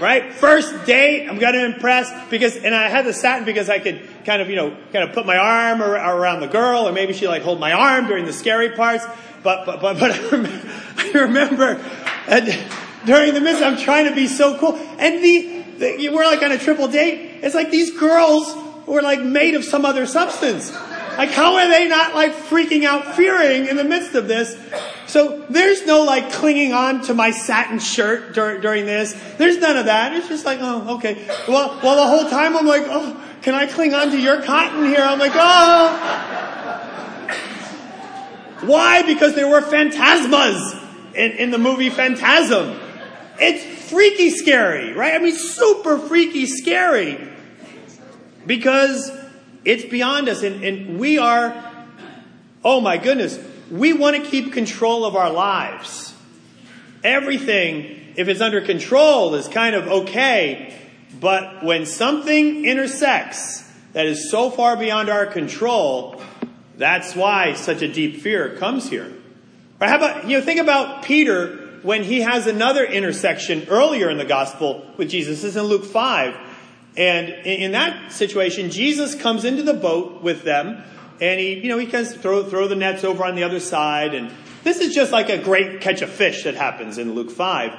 Right? 0.00 0.32
First 0.32 0.84
date, 0.84 1.28
I'm 1.28 1.38
gonna 1.38 1.64
impress 1.64 2.10
because, 2.28 2.56
and 2.56 2.74
I 2.74 2.88
had 2.88 3.04
the 3.04 3.12
satin 3.12 3.44
because 3.44 3.70
I 3.70 3.78
could 3.78 4.08
kind 4.24 4.42
of, 4.42 4.50
you 4.50 4.56
know, 4.56 4.76
kind 4.92 5.08
of 5.08 5.12
put 5.12 5.26
my 5.26 5.36
arm 5.36 5.80
around 5.80 6.40
the 6.40 6.48
girl 6.48 6.88
or 6.88 6.92
maybe 6.92 7.12
she 7.12 7.28
like 7.28 7.42
hold 7.42 7.60
my 7.60 7.72
arm 7.72 8.08
during 8.08 8.24
the 8.24 8.32
scary 8.32 8.70
parts. 8.70 9.04
But, 9.44 9.64
but, 9.64 9.80
but, 9.80 9.98
but 10.00 10.10
I 10.22 10.28
remember, 10.28 10.58
I 10.96 11.10
remember 11.14 12.91
during 13.04 13.34
the 13.34 13.40
midst, 13.40 13.62
I'm 13.62 13.76
trying 13.76 14.06
to 14.06 14.14
be 14.14 14.26
so 14.26 14.58
cool. 14.58 14.76
And 14.98 15.22
the, 15.22 15.64
the, 15.78 16.08
we're 16.10 16.24
like 16.24 16.42
on 16.42 16.52
a 16.52 16.58
triple 16.58 16.88
date. 16.88 17.40
It's 17.42 17.54
like 17.54 17.70
these 17.70 17.96
girls 17.98 18.56
were 18.86 19.02
like 19.02 19.20
made 19.20 19.54
of 19.54 19.64
some 19.64 19.84
other 19.84 20.06
substance. 20.06 20.72
Like, 21.16 21.30
how 21.30 21.56
are 21.56 21.68
they 21.68 21.88
not 21.88 22.14
like 22.14 22.32
freaking 22.32 22.84
out, 22.84 23.14
fearing 23.14 23.66
in 23.66 23.76
the 23.76 23.84
midst 23.84 24.14
of 24.14 24.28
this? 24.28 24.56
So 25.06 25.44
there's 25.50 25.84
no 25.84 26.04
like 26.04 26.32
clinging 26.32 26.72
on 26.72 27.02
to 27.02 27.14
my 27.14 27.32
satin 27.32 27.78
shirt 27.78 28.34
dur- 28.34 28.60
during 28.60 28.86
this. 28.86 29.12
There's 29.36 29.58
none 29.58 29.76
of 29.76 29.86
that. 29.86 30.14
It's 30.14 30.28
just 30.28 30.46
like, 30.46 30.58
oh, 30.62 30.96
okay. 30.96 31.26
Well, 31.46 31.78
well, 31.82 31.96
the 31.96 32.06
whole 32.06 32.30
time 32.30 32.56
I'm 32.56 32.66
like, 32.66 32.84
oh, 32.86 33.22
can 33.42 33.54
I 33.54 33.66
cling 33.66 33.92
on 33.92 34.10
to 34.10 34.18
your 34.18 34.42
cotton 34.42 34.86
here? 34.86 35.00
I'm 35.00 35.18
like, 35.18 35.32
oh. 35.34 36.38
Why? 38.62 39.02
Because 39.02 39.34
there 39.34 39.48
were 39.48 39.60
phantasmas 39.60 40.80
in, 41.14 41.32
in 41.32 41.50
the 41.50 41.58
movie 41.58 41.90
Phantasm. 41.90 42.78
It's 43.44 43.90
freaky 43.90 44.30
scary, 44.30 44.92
right? 44.92 45.14
I 45.14 45.18
mean, 45.18 45.34
super 45.34 45.98
freaky 45.98 46.46
scary. 46.46 47.28
Because 48.46 49.10
it's 49.64 49.84
beyond 49.84 50.28
us. 50.28 50.44
And, 50.44 50.62
and 50.62 51.00
we 51.00 51.18
are, 51.18 51.52
oh 52.64 52.80
my 52.80 52.98
goodness, 52.98 53.38
we 53.68 53.92
want 53.94 54.14
to 54.14 54.22
keep 54.22 54.52
control 54.52 55.04
of 55.04 55.16
our 55.16 55.30
lives. 55.30 56.14
Everything, 57.02 58.14
if 58.14 58.28
it's 58.28 58.40
under 58.40 58.60
control, 58.60 59.34
is 59.34 59.48
kind 59.48 59.74
of 59.74 59.88
okay. 59.88 60.78
But 61.18 61.64
when 61.64 61.84
something 61.84 62.64
intersects 62.64 63.68
that 63.92 64.06
is 64.06 64.30
so 64.30 64.50
far 64.50 64.76
beyond 64.76 65.08
our 65.08 65.26
control, 65.26 66.22
that's 66.76 67.16
why 67.16 67.54
such 67.54 67.82
a 67.82 67.92
deep 67.92 68.20
fear 68.20 68.56
comes 68.56 68.88
here. 68.88 69.12
Or 69.80 69.88
how 69.88 69.96
about, 69.96 70.28
you 70.28 70.38
know, 70.38 70.44
think 70.44 70.60
about 70.60 71.02
Peter 71.02 71.61
when 71.82 72.04
he 72.04 72.20
has 72.20 72.46
another 72.46 72.84
intersection 72.84 73.66
earlier 73.68 74.08
in 74.10 74.18
the 74.18 74.24
gospel 74.24 74.86
with 74.96 75.10
Jesus. 75.10 75.42
This 75.42 75.50
is 75.50 75.56
in 75.56 75.64
Luke 75.64 75.84
5. 75.84 76.36
And 76.96 77.28
in 77.46 77.72
that 77.72 78.12
situation, 78.12 78.70
Jesus 78.70 79.14
comes 79.14 79.44
into 79.44 79.62
the 79.62 79.74
boat 79.74 80.22
with 80.22 80.42
them, 80.42 80.82
and 81.20 81.40
he, 81.40 81.54
you 81.54 81.68
know, 81.68 81.78
he 81.78 81.86
can 81.86 82.04
throw, 82.04 82.44
throw 82.44 82.68
the 82.68 82.76
nets 82.76 83.02
over 83.02 83.24
on 83.24 83.34
the 83.34 83.44
other 83.44 83.60
side. 83.60 84.14
And 84.14 84.30
this 84.62 84.78
is 84.78 84.94
just 84.94 85.10
like 85.10 85.30
a 85.30 85.38
great 85.38 85.80
catch 85.80 86.02
of 86.02 86.10
fish 86.10 86.44
that 86.44 86.54
happens 86.54 86.98
in 86.98 87.14
Luke 87.14 87.30
5. 87.30 87.72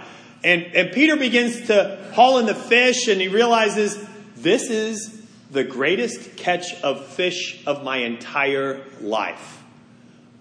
And, 0.44 0.64
and 0.76 0.92
Peter 0.92 1.16
begins 1.16 1.68
to 1.68 2.12
haul 2.14 2.40
in 2.40 2.48
the 2.48 2.56
fish, 2.56 3.08
and 3.08 3.22
he 3.22 3.28
realizes 3.28 4.04
this 4.36 4.70
is 4.70 5.22
the 5.52 5.64
greatest 5.64 6.36
catch 6.36 6.74
of 6.82 7.06
fish 7.06 7.64
of 7.68 7.84
my 7.84 7.98
entire 7.98 8.84
life. 9.00 9.62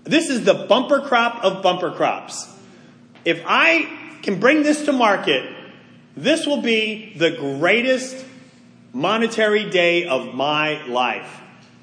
This 0.05 0.31
is 0.31 0.45
the 0.45 0.55
bumper 0.55 1.01
crop 1.03 1.45
of 1.45 1.63
bumper 1.63 1.93
crops. 1.93 2.49
If 3.25 3.43
I 3.47 4.19
can 4.23 4.41
bring 4.41 4.63
this 4.63 4.85
to 4.87 4.93
market, 4.93 5.49
this 6.17 6.47
will 6.47 6.63
be 6.63 7.15
the 7.17 7.31
greatest 7.31 8.25
monetary 8.93 9.71
day 9.71 10.07
of 10.07 10.35
my 10.35 10.85
life. 10.87 11.41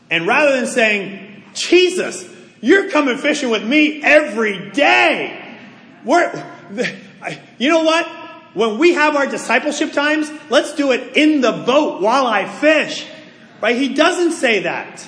And 0.10 0.28
rather 0.28 0.56
than 0.56 0.68
saying, 0.68 1.44
Jesus, 1.54 2.28
you're 2.62 2.90
coming 2.90 3.18
fishing 3.18 3.50
with 3.50 3.64
me 3.64 4.02
every 4.04 4.72
day. 4.72 5.58
We're, 6.04 6.32
you 7.58 7.70
know 7.70 7.84
what? 7.84 8.08
When 8.54 8.78
we 8.78 8.94
have 8.94 9.16
our 9.16 9.28
discipleship 9.28 9.94
times, 9.94 10.32
let's 10.50 10.74
do 10.76 10.92
it 10.92 11.16
in 11.16 11.42
the 11.42 11.52
boat 11.52 12.02
while 12.02 12.26
I 12.26 12.48
fish. 12.48 13.06
Right? 13.62 13.76
He 13.76 13.94
doesn't 13.94 14.34
say 14.34 14.62
that. 14.62 15.08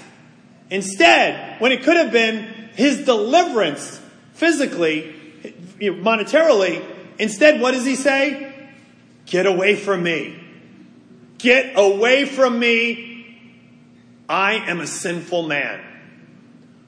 Instead, 0.70 1.60
when 1.60 1.72
it 1.72 1.84
could 1.84 1.98
have 1.98 2.12
been 2.12 2.44
his 2.76 3.06
deliverance 3.06 4.00
physically, 4.34 5.15
monetarily, 5.43 6.84
instead, 7.17 7.62
what 7.62 7.71
does 7.71 7.86
he 7.86 7.95
say? 7.95 8.54
Get 9.25 9.45
away 9.45 9.75
from 9.75 10.04
me. 10.04 10.38
Get 11.38 11.73
away 11.75 12.25
from 12.25 12.60
me. 12.60 13.38
I 14.30 14.54
am 14.54 14.80
a 14.80 14.88
sinful 14.88 15.47
man. 15.47 15.82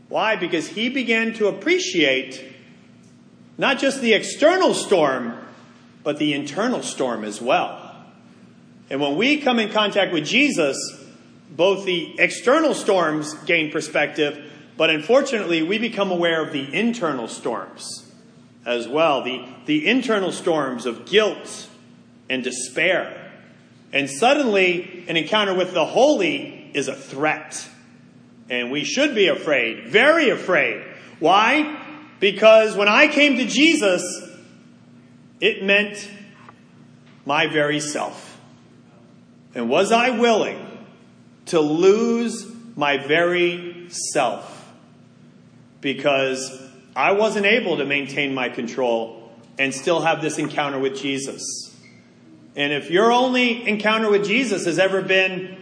Why? 0.10 0.36
Because 0.36 0.68
he 0.68 0.90
began 0.90 1.34
to 1.36 1.48
appreciate 1.48 2.52
not 3.58 3.80
just 3.80 4.02
the 4.02 4.14
external 4.14 4.74
storm, 4.74 5.38
but 6.04 6.18
the 6.18 6.34
internal 6.34 6.84
storm 6.84 7.24
as 7.24 7.42
well. 7.42 7.96
And 8.90 9.00
when 9.02 9.16
we 9.16 9.42
come 9.42 9.60
in 9.60 9.72
contact 9.72 10.14
with 10.14 10.26
Jesus, 10.26 10.78
both 11.50 11.86
the 11.86 12.20
external 12.20 12.74
storms 12.74 13.34
gain 13.46 13.72
perspective, 13.72 14.52
but 14.78 14.90
unfortunately, 14.90 15.64
we 15.64 15.78
become 15.78 16.12
aware 16.12 16.44
of 16.44 16.52
the 16.52 16.74
internal 16.74 17.28
storms 17.28 18.03
as 18.66 18.88
well 18.88 19.24
the, 19.24 19.46
the 19.66 19.88
internal 19.88 20.32
storms 20.32 20.86
of 20.86 21.06
guilt 21.06 21.70
and 22.30 22.44
despair 22.44 23.20
And 23.94 24.10
suddenly, 24.10 25.06
an 25.08 25.18
encounter 25.18 25.54
with 25.54 25.74
the 25.74 25.86
holy 25.86 26.72
is 26.74 26.88
a 26.88 26.96
threat. 26.96 27.70
And 28.50 28.72
we 28.72 28.84
should 28.84 29.14
be 29.14 29.28
afraid, 29.28 29.90
very 29.90 30.30
afraid. 30.30 30.84
Why? 31.20 31.80
Because 32.20 32.76
when 32.76 32.88
I 32.88 33.08
came 33.08 33.38
to 33.38 33.46
Jesus, 33.46 34.04
it 35.40 35.64
meant 35.64 36.10
my 37.26 37.48
very 37.48 37.80
self. 37.80 38.40
And 39.54 39.70
was 39.70 39.92
I 39.92 40.10
willing 40.10 40.86
to 41.48 41.60
lose 41.60 42.52
my 42.76 42.98
very 42.98 43.90
self? 43.90 44.74
Because 45.82 46.63
I 46.96 47.14
wasn't 47.14 47.46
able 47.46 47.78
to 47.78 47.86
maintain 47.86 48.34
my 48.34 48.50
control 48.50 49.32
and 49.58 49.74
still 49.74 50.02
have 50.02 50.22
this 50.22 50.38
encounter 50.38 50.80
with 50.80 50.96
Jesus. 50.96 51.76
And 52.56 52.72
if 52.72 52.92
your 52.92 53.12
only 53.12 53.68
encounter 53.68 54.10
with 54.10 54.26
Jesus 54.26 54.66
has 54.66 54.78
ever 54.78 55.02
been 55.02 55.58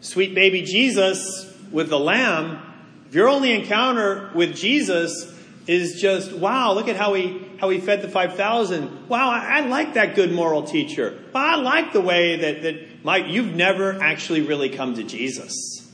sweet 0.00 0.34
baby 0.34 0.62
Jesus 0.62 1.46
with 1.70 1.88
the 1.88 1.98
lamb, 1.98 2.60
if 3.08 3.14
your 3.14 3.28
only 3.28 3.52
encounter 3.52 4.30
with 4.34 4.56
Jesus 4.56 5.32
is 5.66 6.00
just, 6.00 6.32
wow, 6.32 6.72
look 6.72 6.88
at 6.88 6.96
how 6.96 7.14
he, 7.14 7.46
how 7.60 7.68
he 7.68 7.78
fed 7.78 8.02
the 8.02 8.08
5,000. 8.08 9.08
Wow, 9.08 9.30
I, 9.30 9.58
I 9.58 9.60
like 9.60 9.94
that 9.94 10.16
good 10.16 10.32
moral 10.32 10.64
teacher. 10.64 11.16
Well, 11.32 11.44
I 11.44 11.54
like 11.56 11.92
the 11.92 12.00
way 12.00 12.36
that, 12.36 12.62
that 12.62 13.04
my, 13.04 13.18
you've 13.18 13.54
never 13.54 14.00
actually 14.02 14.40
really 14.40 14.70
come 14.70 14.94
to 14.94 15.04
Jesus. 15.04 15.88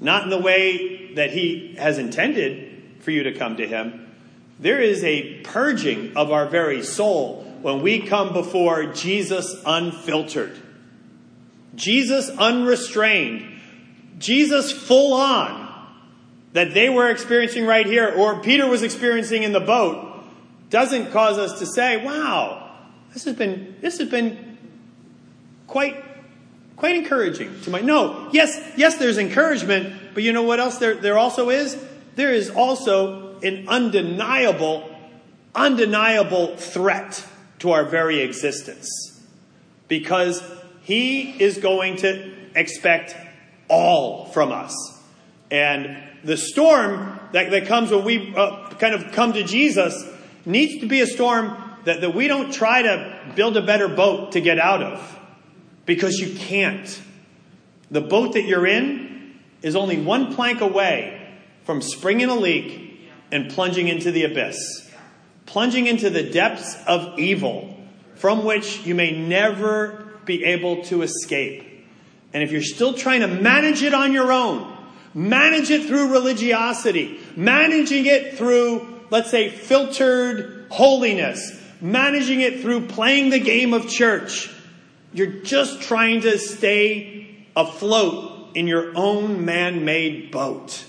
Not 0.00 0.24
in 0.24 0.30
the 0.30 0.38
way 0.38 1.12
that 1.14 1.30
he 1.30 1.74
has 1.78 1.98
intended 1.98 2.73
for 3.04 3.10
you 3.10 3.24
to 3.24 3.32
come 3.32 3.58
to 3.58 3.68
him. 3.68 4.10
There 4.58 4.80
is 4.80 5.04
a 5.04 5.40
purging 5.42 6.16
of 6.16 6.32
our 6.32 6.46
very 6.46 6.82
soul 6.82 7.42
when 7.60 7.82
we 7.82 8.00
come 8.00 8.32
before 8.32 8.86
Jesus 8.86 9.54
unfiltered. 9.66 10.60
Jesus 11.74 12.30
unrestrained. 12.30 13.60
Jesus 14.18 14.72
full 14.72 15.12
on 15.12 15.64
that 16.52 16.72
they 16.72 16.88
were 16.88 17.10
experiencing 17.10 17.66
right 17.66 17.84
here 17.84 18.08
or 18.08 18.40
Peter 18.40 18.66
was 18.66 18.82
experiencing 18.82 19.42
in 19.42 19.52
the 19.52 19.60
boat 19.60 20.22
doesn't 20.70 21.10
cause 21.10 21.36
us 21.36 21.58
to 21.58 21.66
say, 21.66 22.02
wow, 22.04 22.76
this 23.12 23.24
has 23.24 23.34
been, 23.36 23.76
this 23.80 23.98
has 23.98 24.08
been 24.08 24.56
quite, 25.66 26.02
quite 26.76 26.96
encouraging 26.96 27.60
to 27.62 27.70
my, 27.70 27.80
no, 27.80 28.28
yes, 28.32 28.72
yes, 28.76 28.96
there's 28.98 29.18
encouragement, 29.18 30.14
but 30.14 30.22
you 30.22 30.32
know 30.32 30.42
what 30.42 30.60
else 30.60 30.78
there, 30.78 30.94
there 30.94 31.18
also 31.18 31.50
is? 31.50 31.76
There 32.16 32.32
is 32.32 32.50
also 32.50 33.38
an 33.40 33.68
undeniable, 33.68 34.88
undeniable 35.54 36.56
threat 36.56 37.26
to 37.60 37.72
our 37.72 37.84
very 37.84 38.20
existence 38.20 38.88
because 39.88 40.42
he 40.82 41.30
is 41.42 41.58
going 41.58 41.96
to 41.96 42.32
expect 42.54 43.16
all 43.68 44.26
from 44.26 44.52
us. 44.52 44.74
And 45.50 46.02
the 46.22 46.36
storm 46.36 47.18
that, 47.32 47.50
that 47.50 47.66
comes 47.66 47.90
when 47.90 48.04
we 48.04 48.34
uh, 48.34 48.70
kind 48.78 48.94
of 48.94 49.12
come 49.12 49.32
to 49.32 49.42
Jesus 49.42 50.04
needs 50.46 50.80
to 50.80 50.86
be 50.86 51.00
a 51.00 51.06
storm 51.06 51.56
that, 51.84 52.00
that 52.00 52.14
we 52.14 52.28
don't 52.28 52.52
try 52.52 52.82
to 52.82 53.32
build 53.34 53.56
a 53.56 53.62
better 53.62 53.88
boat 53.88 54.32
to 54.32 54.40
get 54.40 54.58
out 54.58 54.82
of 54.82 55.18
because 55.86 56.18
you 56.18 56.34
can't. 56.38 57.00
The 57.90 58.00
boat 58.00 58.34
that 58.34 58.42
you're 58.42 58.66
in 58.66 59.38
is 59.62 59.76
only 59.76 60.00
one 60.00 60.34
plank 60.34 60.60
away 60.60 61.23
from 61.64 61.82
springing 61.82 62.28
a 62.28 62.34
leak 62.34 63.10
and 63.32 63.50
plunging 63.50 63.88
into 63.88 64.10
the 64.10 64.24
abyss, 64.24 64.88
plunging 65.46 65.86
into 65.86 66.10
the 66.10 66.22
depths 66.22 66.76
of 66.86 67.18
evil 67.18 67.76
from 68.16 68.44
which 68.44 68.86
you 68.86 68.94
may 68.94 69.10
never 69.10 70.08
be 70.24 70.44
able 70.44 70.84
to 70.84 71.02
escape. 71.02 71.86
And 72.32 72.42
if 72.42 72.52
you're 72.52 72.62
still 72.62 72.94
trying 72.94 73.20
to 73.20 73.28
manage 73.28 73.82
it 73.82 73.94
on 73.94 74.12
your 74.12 74.32
own, 74.32 74.76
manage 75.14 75.70
it 75.70 75.86
through 75.86 76.12
religiosity, 76.12 77.20
managing 77.36 78.06
it 78.06 78.36
through, 78.36 79.04
let's 79.10 79.30
say, 79.30 79.48
filtered 79.48 80.66
holiness, 80.70 81.60
managing 81.80 82.40
it 82.40 82.60
through 82.60 82.86
playing 82.86 83.30
the 83.30 83.38
game 83.38 83.74
of 83.74 83.88
church, 83.88 84.50
you're 85.12 85.42
just 85.42 85.82
trying 85.82 86.22
to 86.22 86.38
stay 86.38 87.46
afloat 87.54 88.56
in 88.56 88.66
your 88.66 88.96
own 88.96 89.44
man 89.44 89.84
made 89.84 90.30
boat. 90.30 90.84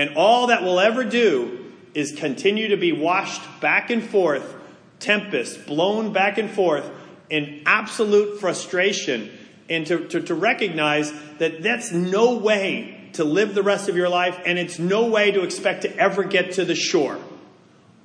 And 0.00 0.16
all 0.16 0.46
that 0.46 0.62
will 0.62 0.80
ever 0.80 1.04
do 1.04 1.72
is 1.92 2.12
continue 2.12 2.68
to 2.68 2.78
be 2.78 2.90
washed 2.90 3.42
back 3.60 3.90
and 3.90 4.02
forth, 4.02 4.56
tempest, 4.98 5.66
blown 5.66 6.14
back 6.14 6.38
and 6.38 6.50
forth 6.50 6.90
in 7.28 7.64
absolute 7.66 8.40
frustration, 8.40 9.30
and 9.68 9.86
to, 9.88 10.08
to, 10.08 10.22
to 10.22 10.34
recognize 10.34 11.12
that 11.36 11.62
that's 11.62 11.92
no 11.92 12.38
way 12.38 13.10
to 13.12 13.24
live 13.24 13.54
the 13.54 13.62
rest 13.62 13.90
of 13.90 13.96
your 13.98 14.08
life, 14.08 14.40
and 14.46 14.58
it's 14.58 14.78
no 14.78 15.08
way 15.08 15.32
to 15.32 15.42
expect 15.42 15.82
to 15.82 15.94
ever 15.98 16.24
get 16.24 16.52
to 16.52 16.64
the 16.64 16.74
shore. 16.74 17.18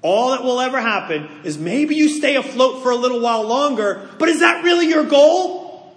All 0.02 0.32
that 0.32 0.44
will 0.44 0.60
ever 0.60 0.82
happen 0.82 1.30
is 1.46 1.58
maybe 1.58 1.96
you 1.96 2.10
stay 2.10 2.36
afloat 2.36 2.84
for 2.84 2.92
a 2.92 2.98
little 2.98 3.22
while 3.22 3.44
longer, 3.44 4.10
but 4.20 4.28
is 4.28 4.42
that 4.42 4.66
really 4.66 4.90
your 4.90 5.06
goal? 5.06 5.96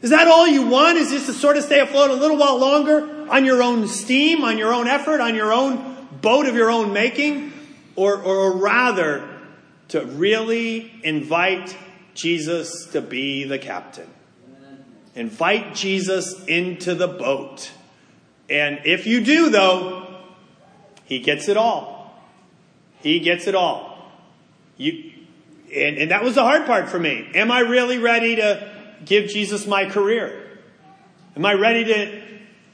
Is 0.00 0.10
that 0.10 0.28
all 0.28 0.46
you 0.46 0.68
want? 0.68 0.96
Is 0.96 1.10
just 1.10 1.26
to 1.26 1.32
sort 1.32 1.56
of 1.56 1.64
stay 1.64 1.80
afloat 1.80 2.10
a 2.10 2.14
little 2.14 2.36
while 2.36 2.56
longer? 2.56 3.19
On 3.30 3.44
your 3.44 3.62
own 3.62 3.86
steam, 3.86 4.42
on 4.44 4.58
your 4.58 4.74
own 4.74 4.88
effort, 4.88 5.20
on 5.20 5.34
your 5.34 5.52
own 5.52 6.08
boat 6.20 6.46
of 6.46 6.54
your 6.54 6.70
own 6.70 6.92
making, 6.92 7.52
or, 7.96 8.20
or 8.20 8.56
rather 8.56 9.26
to 9.88 10.04
really 10.04 10.92
invite 11.02 11.76
Jesus 12.14 12.86
to 12.86 13.00
be 13.00 13.44
the 13.44 13.58
captain. 13.58 14.08
Invite 15.14 15.74
Jesus 15.74 16.44
into 16.46 16.94
the 16.94 17.08
boat. 17.08 17.70
And 18.48 18.80
if 18.84 19.06
you 19.06 19.24
do, 19.24 19.50
though, 19.50 20.22
he 21.04 21.20
gets 21.20 21.48
it 21.48 21.56
all. 21.56 22.20
He 23.00 23.20
gets 23.20 23.46
it 23.46 23.54
all. 23.54 24.12
You, 24.76 25.12
and, 25.74 25.98
and 25.98 26.10
that 26.10 26.22
was 26.22 26.34
the 26.34 26.42
hard 26.42 26.66
part 26.66 26.88
for 26.88 26.98
me. 26.98 27.30
Am 27.34 27.50
I 27.50 27.60
really 27.60 27.98
ready 27.98 28.36
to 28.36 28.72
give 29.04 29.28
Jesus 29.28 29.66
my 29.66 29.88
career? 29.88 30.48
Am 31.36 31.44
I 31.44 31.54
ready 31.54 31.84
to 31.84 32.22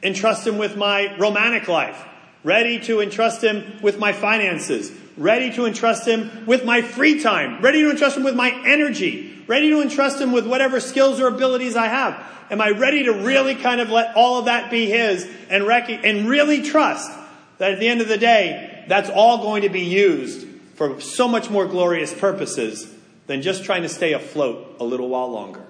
entrust 0.02 0.46
him 0.46 0.58
with 0.58 0.76
my 0.76 1.16
romantic 1.18 1.68
life, 1.68 2.04
ready 2.44 2.80
to 2.80 3.00
entrust 3.00 3.42
him 3.42 3.80
with 3.82 3.98
my 3.98 4.12
finances, 4.12 4.92
ready 5.16 5.52
to 5.52 5.66
entrust 5.66 6.06
him 6.06 6.46
with 6.46 6.64
my 6.64 6.82
free 6.82 7.22
time, 7.22 7.60
ready 7.60 7.82
to 7.82 7.90
entrust 7.90 8.16
him 8.16 8.24
with 8.24 8.34
my 8.34 8.50
energy, 8.66 9.44
ready 9.46 9.70
to 9.70 9.80
entrust 9.80 10.20
him 10.20 10.32
with 10.32 10.46
whatever 10.46 10.80
skills 10.80 11.20
or 11.20 11.28
abilities 11.28 11.76
I 11.76 11.86
have. 11.86 12.22
Am 12.50 12.60
I 12.60 12.70
ready 12.70 13.04
to 13.04 13.12
really 13.12 13.54
kind 13.54 13.80
of 13.80 13.90
let 13.90 14.14
all 14.14 14.38
of 14.38 14.44
that 14.44 14.70
be 14.70 14.86
his 14.86 15.28
and, 15.48 15.66
rec- 15.66 15.88
and 15.88 16.28
really 16.28 16.62
trust 16.62 17.10
that 17.58 17.72
at 17.72 17.80
the 17.80 17.88
end 17.88 18.00
of 18.00 18.08
the 18.08 18.18
day, 18.18 18.84
that's 18.88 19.10
all 19.10 19.42
going 19.42 19.62
to 19.62 19.68
be 19.68 19.80
used 19.80 20.46
for 20.74 21.00
so 21.00 21.26
much 21.26 21.50
more 21.50 21.66
glorious 21.66 22.14
purposes 22.14 22.92
than 23.26 23.42
just 23.42 23.64
trying 23.64 23.82
to 23.82 23.88
stay 23.88 24.12
afloat 24.12 24.76
a 24.78 24.84
little 24.84 25.08
while 25.08 25.30
longer? 25.30 25.64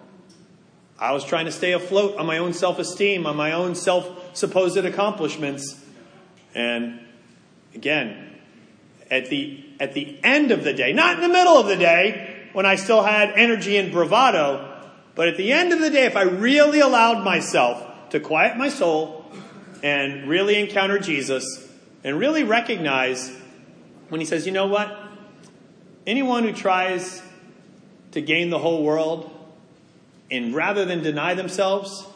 I 0.98 1.12
was 1.12 1.24
trying 1.24 1.44
to 1.44 1.52
stay 1.52 1.72
afloat 1.72 2.16
on 2.16 2.26
my 2.26 2.38
own 2.38 2.52
self 2.54 2.78
esteem, 2.78 3.26
on 3.26 3.37
my 3.37 3.52
own 3.52 3.74
self 3.74 4.37
supposed 4.37 4.78
accomplishments. 4.78 5.78
And 6.54 7.00
again, 7.74 8.35
at 9.11 9.28
the, 9.28 9.64
at 9.78 9.92
the 9.92 10.18
end 10.24 10.50
of 10.50 10.64
the 10.64 10.72
day, 10.72 10.92
not 10.92 11.16
in 11.16 11.22
the 11.22 11.28
middle 11.28 11.59
of 11.59 11.66
the 11.66 11.76
day 11.76 12.48
when 12.54 12.64
I 12.64 12.76
still 12.76 13.02
had 13.02 13.30
energy 13.32 13.76
and 13.76 13.92
bravado, 13.92 14.72
but 15.14 15.28
at 15.28 15.37
the 15.37 15.52
end 15.52 15.72
of 15.72 15.80
the 15.80 15.90
day, 15.90 16.06
if 16.06 16.16
I 16.16 16.22
really 16.22 16.80
allowed 16.80 17.22
myself 17.22 18.11
to 18.11 18.20
quiet 18.20 18.56
my 18.56 18.70
soul 18.70 19.30
and 19.82 20.28
really 20.28 20.59
encounter 20.59 20.98
Jesus 20.98 21.68
and 22.02 22.18
really 22.18 22.44
recognize 22.44 23.30
when 24.09 24.20
he 24.20 24.26
says, 24.26 24.46
you 24.46 24.52
know 24.52 24.66
what? 24.66 24.96
Anyone 26.06 26.44
who 26.44 26.52
tries 26.52 27.22
to 28.12 28.22
gain 28.22 28.48
the 28.48 28.59
whole 28.59 28.82
world 28.82 29.36
and 30.31 30.55
rather 30.55 30.85
than 30.85 31.03
deny 31.03 31.35
themselves, 31.35 32.07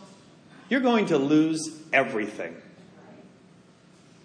you're 0.69 0.81
going 0.81 1.07
to 1.07 1.19
lose 1.19 1.81
everything. 1.93 2.57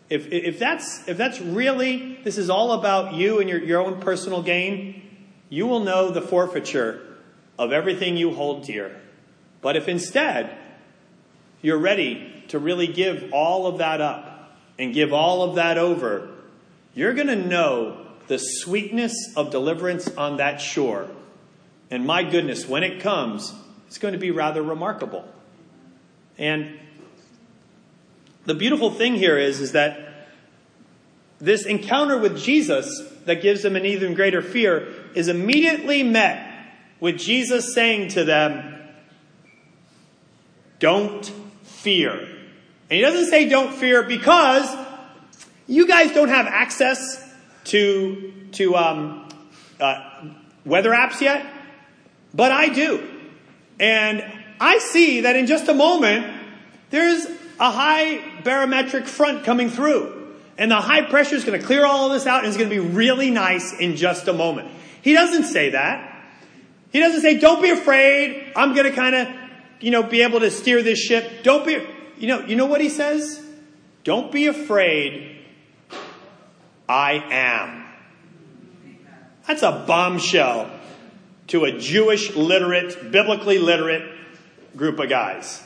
If, 0.10 0.32
if, 0.32 0.60
that's, 0.60 1.08
if 1.08 1.17
that's 1.17 1.41
really, 1.41 2.19
this 2.24 2.38
is 2.38 2.50
all 2.50 2.74
about 2.74 3.15
you 3.15 3.39
and 3.39 3.50
your, 3.50 3.62
your 3.63 3.82
own 3.82 4.00
personal 4.00 4.43
gain, 4.43 5.02
you 5.50 5.65
will 5.65 5.80
know 5.80 6.12
the 6.12 6.21
forfeiture 6.21 7.02
of 7.58 7.71
everything 7.71 8.15
you 8.17 8.34
hold 8.34 8.65
dear. 8.65 8.95
But 9.62 9.76
if 9.76 9.88
instead 9.88 10.56
you're 11.62 11.80
ready 11.80 12.43
to 12.50 12.60
really 12.60 12.88
give 12.88 13.32
all 13.34 13.65
of 13.65 13.80
that 13.80 14.00
up 14.00 14.56
and 14.78 14.93
give 14.93 15.12
all 15.12 15.41
of 15.41 15.56
that 15.56 15.80
over, 15.80 16.30
you're 16.93 17.13
going 17.13 17.28
to 17.28 17.36
know 17.36 18.06
the 18.28 18.38
sweetness 18.38 19.34
of 19.36 19.50
deliverance 19.50 20.08
on 20.15 20.38
that 20.38 20.62
shore. 20.62 21.08
And 21.89 22.06
my 22.06 22.24
goodness, 22.24 22.67
when 22.67 22.84
it 22.84 23.02
comes, 23.02 23.54
it's 23.95 24.01
going 24.01 24.12
to 24.12 24.19
be 24.19 24.31
rather 24.31 24.62
remarkable. 24.62 25.23
And 26.38 26.77
the 28.43 28.53
beautiful 28.53 28.91
thing 28.91 29.15
here 29.15 29.38
is, 29.38 29.62
is 29.62 29.71
that 29.71 30.27
this 31.39 31.65
encounter 31.65 32.17
with 32.17 32.38
Jesus 32.38 33.01
that 33.23 33.41
gives 33.41 33.62
them 33.63 33.77
an 33.77 33.86
even 33.86 34.13
greater 34.13 34.41
fear 34.41 34.93
is 35.15 35.29
immediately 35.29 36.03
met 36.03 36.73
with 36.99 37.17
Jesus 37.17 37.73
saying 37.73 38.10
to 38.10 38.25
them, 38.25 38.84
don't 40.79 41.25
fear. 41.63 42.15
And 42.15 42.97
he 42.97 42.99
doesn't 42.99 43.27
say 43.27 43.47
don't 43.47 43.73
fear 43.73 44.03
because 44.03 44.75
you 45.67 45.88
guys 45.88 46.12
don't 46.12 46.27
have 46.27 46.47
access 46.47 47.25
to, 47.65 48.34
to 48.51 48.75
um, 48.75 49.29
uh, 49.79 50.31
weather 50.65 50.91
apps 50.91 51.21
yet, 51.21 51.45
but 52.34 52.51
I 52.51 52.67
do. 52.67 53.14
And 53.79 54.23
I 54.59 54.79
see 54.79 55.21
that 55.21 55.35
in 55.35 55.47
just 55.47 55.67
a 55.67 55.73
moment, 55.73 56.25
there's 56.89 57.25
a 57.59 57.71
high 57.71 58.21
barometric 58.43 59.07
front 59.07 59.43
coming 59.43 59.69
through. 59.69 60.33
And 60.57 60.71
the 60.71 60.75
high 60.75 61.01
pressure 61.01 61.35
is 61.35 61.43
going 61.43 61.59
to 61.59 61.65
clear 61.65 61.85
all 61.85 62.07
of 62.07 62.13
this 62.13 62.25
out 62.25 62.39
and 62.39 62.47
it's 62.47 62.57
going 62.57 62.69
to 62.69 62.75
be 62.75 62.88
really 62.88 63.29
nice 63.29 63.73
in 63.73 63.97
just 63.97 64.27
a 64.27 64.33
moment. 64.33 64.69
He 65.01 65.13
doesn't 65.13 65.43
say 65.43 65.71
that. 65.71 66.11
He 66.91 66.99
doesn't 66.99 67.21
say, 67.21 67.39
don't 67.39 67.61
be 67.61 67.71
afraid. 67.71 68.53
I'm 68.55 68.73
going 68.73 68.85
to 68.85 68.95
kind 68.95 69.15
of, 69.15 69.27
you 69.81 69.91
know, 69.91 70.03
be 70.03 70.21
able 70.21 70.39
to 70.39 70.49
steer 70.49 70.81
this 70.81 70.99
ship. 70.99 71.43
Don't 71.43 71.65
be, 71.65 71.85
you 72.17 72.27
know, 72.27 72.39
you 72.45 72.55
know 72.55 72.67
what 72.67 72.79
he 72.79 72.88
says? 72.88 73.41
Don't 74.05 74.31
be 74.31 74.47
afraid. 74.47 75.43
I 76.88 77.13
am. 77.13 77.85
That's 79.45 79.63
a 79.63 79.83
bombshell 79.85 80.71
to 81.47 81.65
a 81.65 81.77
Jewish 81.77 82.36
literate, 82.36 83.12
biblically 83.12 83.60
literate 83.60 84.12
group 84.75 84.99
of 84.99 85.10
guys. 85.10 85.62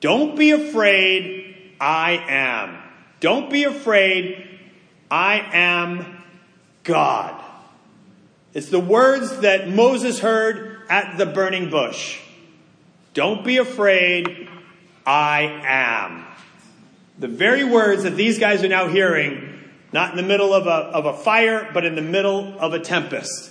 Don't 0.00 0.36
be 0.36 0.50
afraid. 0.50 1.56
I 1.80 2.12
am. 2.28 2.78
Don't 3.20 3.50
be 3.50 3.64
afraid. 3.64 4.58
I 5.10 5.48
am 5.52 6.24
God. 6.82 7.42
It's 8.54 8.68
the 8.68 8.80
words 8.80 9.38
that 9.38 9.68
Moses 9.68 10.18
heard 10.18 10.82
at 10.88 11.16
the 11.16 11.26
burning 11.26 11.70
bush. 11.70 12.20
Don't 13.14 13.44
be 13.44 13.58
afraid. 13.58 14.48
I 15.06 15.42
am. 15.64 16.26
The 17.18 17.28
very 17.28 17.64
words 17.64 18.02
that 18.02 18.16
these 18.16 18.38
guys 18.38 18.64
are 18.64 18.68
now 18.68 18.88
hearing, 18.88 19.70
not 19.92 20.10
in 20.10 20.16
the 20.16 20.22
middle 20.22 20.52
of 20.52 20.66
a, 20.66 20.70
of 20.70 21.06
a 21.06 21.16
fire, 21.16 21.70
but 21.72 21.84
in 21.84 21.94
the 21.94 22.02
middle 22.02 22.58
of 22.58 22.72
a 22.72 22.80
tempest. 22.80 23.50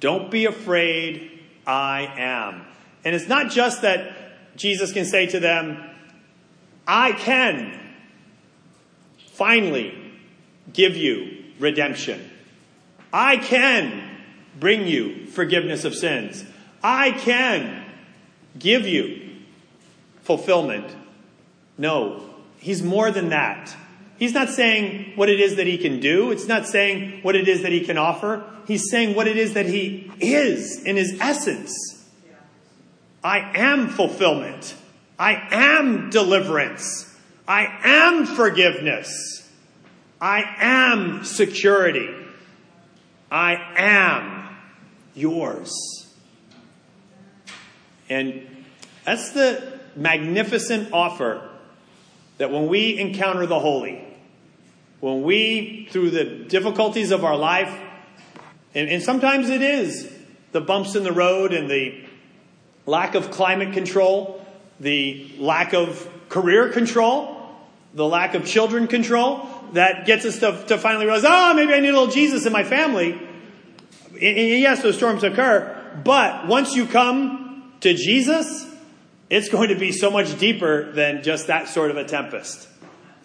Don't 0.00 0.30
be 0.30 0.46
afraid. 0.46 1.30
I 1.66 2.12
am. 2.16 2.64
And 3.04 3.14
it's 3.14 3.28
not 3.28 3.50
just 3.50 3.82
that 3.82 4.56
Jesus 4.56 4.92
can 4.92 5.04
say 5.04 5.26
to 5.26 5.40
them, 5.40 5.82
I 6.86 7.12
can 7.12 7.80
finally 9.32 9.94
give 10.72 10.96
you 10.96 11.44
redemption. 11.58 12.30
I 13.12 13.36
can 13.36 14.18
bring 14.58 14.86
you 14.86 15.26
forgiveness 15.26 15.84
of 15.84 15.94
sins. 15.94 16.44
I 16.82 17.10
can 17.12 17.84
give 18.58 18.86
you 18.86 19.30
fulfillment. 20.22 20.94
No, 21.78 22.22
he's 22.58 22.82
more 22.82 23.10
than 23.10 23.30
that. 23.30 23.76
He's 24.18 24.32
not 24.32 24.48
saying 24.48 25.12
what 25.14 25.28
it 25.28 25.40
is 25.40 25.56
that 25.56 25.66
he 25.66 25.76
can 25.76 26.00
do. 26.00 26.30
It's 26.30 26.46
not 26.46 26.66
saying 26.66 27.22
what 27.22 27.36
it 27.36 27.48
is 27.48 27.62
that 27.62 27.72
he 27.72 27.80
can 27.80 27.98
offer. 27.98 28.44
He's 28.66 28.90
saying 28.90 29.14
what 29.14 29.28
it 29.28 29.36
is 29.36 29.54
that 29.54 29.66
he 29.66 30.10
is 30.20 30.82
in 30.84 30.96
his 30.96 31.18
essence. 31.20 31.74
I 33.22 33.38
am 33.54 33.88
fulfillment. 33.88 34.74
I 35.18 35.48
am 35.50 36.10
deliverance. 36.10 37.14
I 37.46 37.66
am 37.84 38.24
forgiveness. 38.26 39.50
I 40.20 40.44
am 40.58 41.24
security. 41.24 42.08
I 43.30 43.54
am 43.76 44.56
yours. 45.14 45.72
And 48.08 48.64
that's 49.04 49.30
the 49.30 49.80
magnificent 49.96 50.92
offer 50.92 51.48
that 52.38 52.50
when 52.50 52.68
we 52.68 52.98
encounter 52.98 53.46
the 53.46 53.58
holy, 53.58 54.05
when 55.06 55.22
we, 55.22 55.86
through 55.92 56.10
the 56.10 56.24
difficulties 56.24 57.12
of 57.12 57.24
our 57.24 57.36
life, 57.36 57.72
and, 58.74 58.90
and 58.90 59.00
sometimes 59.00 59.48
it 59.50 59.62
is 59.62 60.12
the 60.50 60.60
bumps 60.60 60.96
in 60.96 61.04
the 61.04 61.12
road 61.12 61.52
and 61.52 61.70
the 61.70 62.04
lack 62.86 63.14
of 63.14 63.30
climate 63.30 63.72
control, 63.72 64.44
the 64.80 65.30
lack 65.38 65.74
of 65.74 66.08
career 66.28 66.70
control, 66.72 67.40
the 67.94 68.04
lack 68.04 68.34
of 68.34 68.46
children 68.46 68.88
control 68.88 69.48
that 69.74 70.06
gets 70.06 70.24
us 70.24 70.40
to, 70.40 70.64
to 70.66 70.76
finally 70.76 71.04
realize, 71.04 71.22
oh, 71.24 71.54
maybe 71.54 71.72
I 71.72 71.78
need 71.78 71.90
a 71.90 71.92
little 71.92 72.08
Jesus 72.08 72.44
in 72.44 72.52
my 72.52 72.64
family. 72.64 73.12
And 73.12 74.60
yes, 74.60 74.82
those 74.82 74.96
storms 74.96 75.22
occur, 75.22 76.00
but 76.02 76.48
once 76.48 76.74
you 76.74 76.84
come 76.84 77.74
to 77.78 77.94
Jesus, 77.94 78.66
it's 79.30 79.50
going 79.50 79.68
to 79.68 79.76
be 79.76 79.92
so 79.92 80.10
much 80.10 80.36
deeper 80.40 80.90
than 80.90 81.22
just 81.22 81.46
that 81.46 81.68
sort 81.68 81.92
of 81.92 81.96
a 81.96 82.04
tempest. 82.04 82.66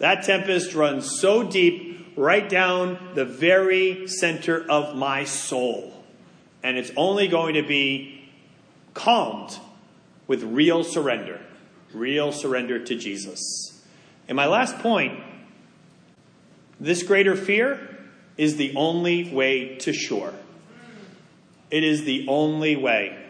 That 0.02 0.24
tempest 0.24 0.74
runs 0.74 1.20
so 1.20 1.44
deep 1.44 2.12
right 2.16 2.48
down 2.48 2.98
the 3.14 3.24
very 3.24 4.08
center 4.08 4.68
of 4.68 4.96
my 4.96 5.22
soul. 5.22 5.94
And 6.60 6.76
it's 6.76 6.90
only 6.96 7.28
going 7.28 7.54
to 7.54 7.62
be 7.62 8.28
calmed 8.94 9.56
with 10.26 10.42
real 10.42 10.82
surrender, 10.82 11.40
real 11.94 12.32
surrender 12.32 12.84
to 12.84 12.96
Jesus. 12.96 13.80
And 14.26 14.34
my 14.34 14.46
last 14.46 14.76
point 14.80 15.22
this 16.80 17.04
greater 17.04 17.36
fear 17.36 17.96
is 18.36 18.56
the 18.56 18.74
only 18.74 19.32
way 19.32 19.76
to 19.76 19.92
shore. 19.92 20.34
It 21.70 21.84
is 21.84 22.02
the 22.02 22.26
only 22.26 22.74
way. 22.74 23.24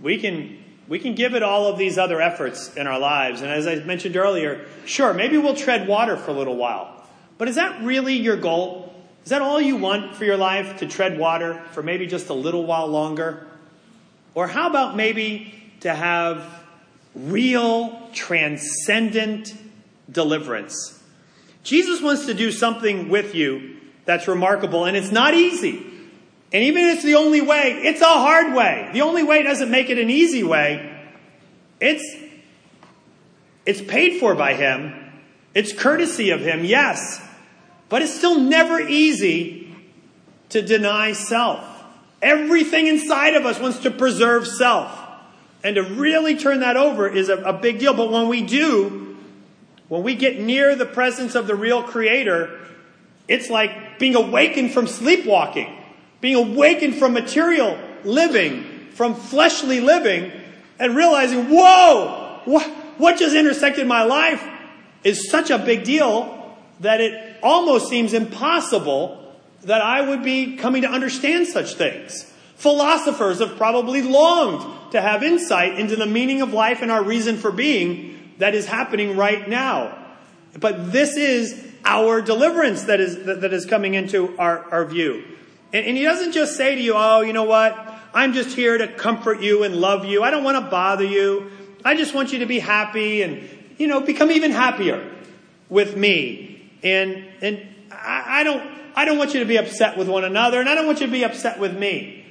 We 0.00 0.18
can 0.18 0.55
we 0.88 0.98
can 0.98 1.14
give 1.14 1.34
it 1.34 1.42
all 1.42 1.66
of 1.66 1.78
these 1.78 1.98
other 1.98 2.20
efforts 2.20 2.74
in 2.76 2.86
our 2.86 2.98
lives. 2.98 3.40
And 3.40 3.50
as 3.50 3.66
I 3.66 3.76
mentioned 3.76 4.16
earlier, 4.16 4.66
sure, 4.84 5.12
maybe 5.12 5.36
we'll 5.38 5.56
tread 5.56 5.88
water 5.88 6.16
for 6.16 6.30
a 6.30 6.34
little 6.34 6.56
while. 6.56 7.04
But 7.38 7.48
is 7.48 7.56
that 7.56 7.82
really 7.82 8.14
your 8.14 8.36
goal? 8.36 8.94
Is 9.24 9.30
that 9.30 9.42
all 9.42 9.60
you 9.60 9.76
want 9.76 10.14
for 10.14 10.24
your 10.24 10.36
life 10.36 10.78
to 10.78 10.86
tread 10.86 11.18
water 11.18 11.60
for 11.72 11.82
maybe 11.82 12.06
just 12.06 12.28
a 12.28 12.34
little 12.34 12.64
while 12.64 12.86
longer? 12.86 13.46
Or 14.34 14.46
how 14.46 14.68
about 14.70 14.96
maybe 14.96 15.52
to 15.80 15.92
have 15.92 16.46
real, 17.14 18.08
transcendent 18.12 19.52
deliverance? 20.10 21.02
Jesus 21.64 22.00
wants 22.00 22.26
to 22.26 22.34
do 22.34 22.52
something 22.52 23.08
with 23.08 23.34
you 23.34 23.76
that's 24.04 24.28
remarkable, 24.28 24.84
and 24.84 24.96
it's 24.96 25.10
not 25.10 25.34
easy. 25.34 25.84
And 26.52 26.62
even 26.62 26.84
if 26.84 26.96
it's 26.96 27.04
the 27.04 27.16
only 27.16 27.40
way, 27.40 27.72
it's 27.82 28.00
a 28.00 28.04
hard 28.04 28.54
way. 28.54 28.90
The 28.92 29.02
only 29.02 29.22
way 29.22 29.42
doesn't 29.42 29.70
make 29.70 29.90
it 29.90 29.98
an 29.98 30.10
easy 30.10 30.44
way. 30.44 30.92
It's, 31.80 32.04
it's 33.64 33.82
paid 33.82 34.20
for 34.20 34.34
by 34.34 34.54
Him. 34.54 34.94
It's 35.54 35.72
courtesy 35.72 36.30
of 36.30 36.40
Him, 36.40 36.64
yes. 36.64 37.20
But 37.88 38.02
it's 38.02 38.14
still 38.14 38.38
never 38.38 38.80
easy 38.80 39.74
to 40.50 40.62
deny 40.62 41.12
self. 41.12 41.64
Everything 42.22 42.86
inside 42.86 43.34
of 43.34 43.44
us 43.44 43.58
wants 43.58 43.80
to 43.80 43.90
preserve 43.90 44.46
self. 44.46 45.02
And 45.64 45.74
to 45.76 45.82
really 45.82 46.36
turn 46.36 46.60
that 46.60 46.76
over 46.76 47.08
is 47.08 47.28
a, 47.28 47.38
a 47.38 47.52
big 47.52 47.80
deal. 47.80 47.92
But 47.92 48.12
when 48.12 48.28
we 48.28 48.42
do, 48.42 49.16
when 49.88 50.04
we 50.04 50.14
get 50.14 50.38
near 50.38 50.76
the 50.76 50.86
presence 50.86 51.34
of 51.34 51.48
the 51.48 51.56
real 51.56 51.82
Creator, 51.82 52.60
it's 53.26 53.50
like 53.50 53.98
being 53.98 54.14
awakened 54.14 54.72
from 54.72 54.86
sleepwalking 54.86 55.75
being 56.20 56.36
awakened 56.36 56.96
from 56.96 57.12
material 57.12 57.78
living, 58.04 58.88
from 58.92 59.14
fleshly 59.14 59.80
living, 59.80 60.32
and 60.78 60.96
realizing, 60.96 61.48
whoa, 61.48 62.40
what, 62.44 62.66
what 62.98 63.18
just 63.18 63.34
intersected 63.34 63.86
my 63.86 64.02
life 64.02 64.42
is 65.04 65.30
such 65.30 65.50
a 65.50 65.58
big 65.58 65.84
deal 65.84 66.56
that 66.80 67.00
it 67.00 67.36
almost 67.42 67.88
seems 67.88 68.12
impossible 68.12 69.22
that 69.62 69.80
I 69.80 70.00
would 70.00 70.22
be 70.22 70.56
coming 70.56 70.82
to 70.82 70.88
understand 70.88 71.46
such 71.46 71.74
things. 71.74 72.32
Philosophers 72.56 73.40
have 73.40 73.56
probably 73.56 74.02
longed 74.02 74.92
to 74.92 75.00
have 75.00 75.22
insight 75.22 75.78
into 75.78 75.96
the 75.96 76.06
meaning 76.06 76.42
of 76.42 76.52
life 76.52 76.82
and 76.82 76.90
our 76.90 77.02
reason 77.02 77.36
for 77.36 77.50
being 77.50 78.34
that 78.38 78.54
is 78.54 78.66
happening 78.66 79.16
right 79.16 79.48
now. 79.48 79.96
But 80.58 80.92
this 80.92 81.16
is 81.16 81.64
our 81.84 82.20
deliverance 82.20 82.84
that 82.84 83.00
is, 83.00 83.24
that, 83.24 83.52
is 83.52 83.66
coming 83.66 83.94
into 83.94 84.36
our, 84.38 84.64
our 84.70 84.84
view. 84.84 85.24
And, 85.72 85.86
and 85.86 85.96
he 85.96 86.02
doesn't 86.02 86.32
just 86.32 86.56
say 86.56 86.74
to 86.74 86.80
you, 86.80 86.94
oh, 86.96 87.20
you 87.22 87.32
know 87.32 87.44
what? 87.44 87.76
I'm 88.14 88.32
just 88.32 88.56
here 88.56 88.78
to 88.78 88.88
comfort 88.88 89.42
you 89.42 89.62
and 89.62 89.76
love 89.76 90.04
you. 90.04 90.22
I 90.22 90.30
don't 90.30 90.44
want 90.44 90.64
to 90.64 90.70
bother 90.70 91.04
you. 91.04 91.50
I 91.84 91.96
just 91.96 92.14
want 92.14 92.32
you 92.32 92.40
to 92.40 92.46
be 92.46 92.58
happy 92.58 93.22
and, 93.22 93.48
you 93.78 93.86
know, 93.86 94.00
become 94.00 94.30
even 94.30 94.50
happier 94.50 95.12
with 95.68 95.96
me. 95.96 96.70
And, 96.82 97.26
and 97.42 97.66
I, 97.90 98.40
I 98.40 98.42
don't, 98.44 98.62
I 98.94 99.04
don't 99.04 99.18
want 99.18 99.34
you 99.34 99.40
to 99.40 99.46
be 99.46 99.56
upset 99.56 99.98
with 99.98 100.08
one 100.08 100.24
another 100.24 100.60
and 100.60 100.68
I 100.68 100.74
don't 100.74 100.86
want 100.86 101.00
you 101.00 101.06
to 101.06 101.12
be 101.12 101.24
upset 101.24 101.60
with 101.60 101.76
me. 101.76 102.24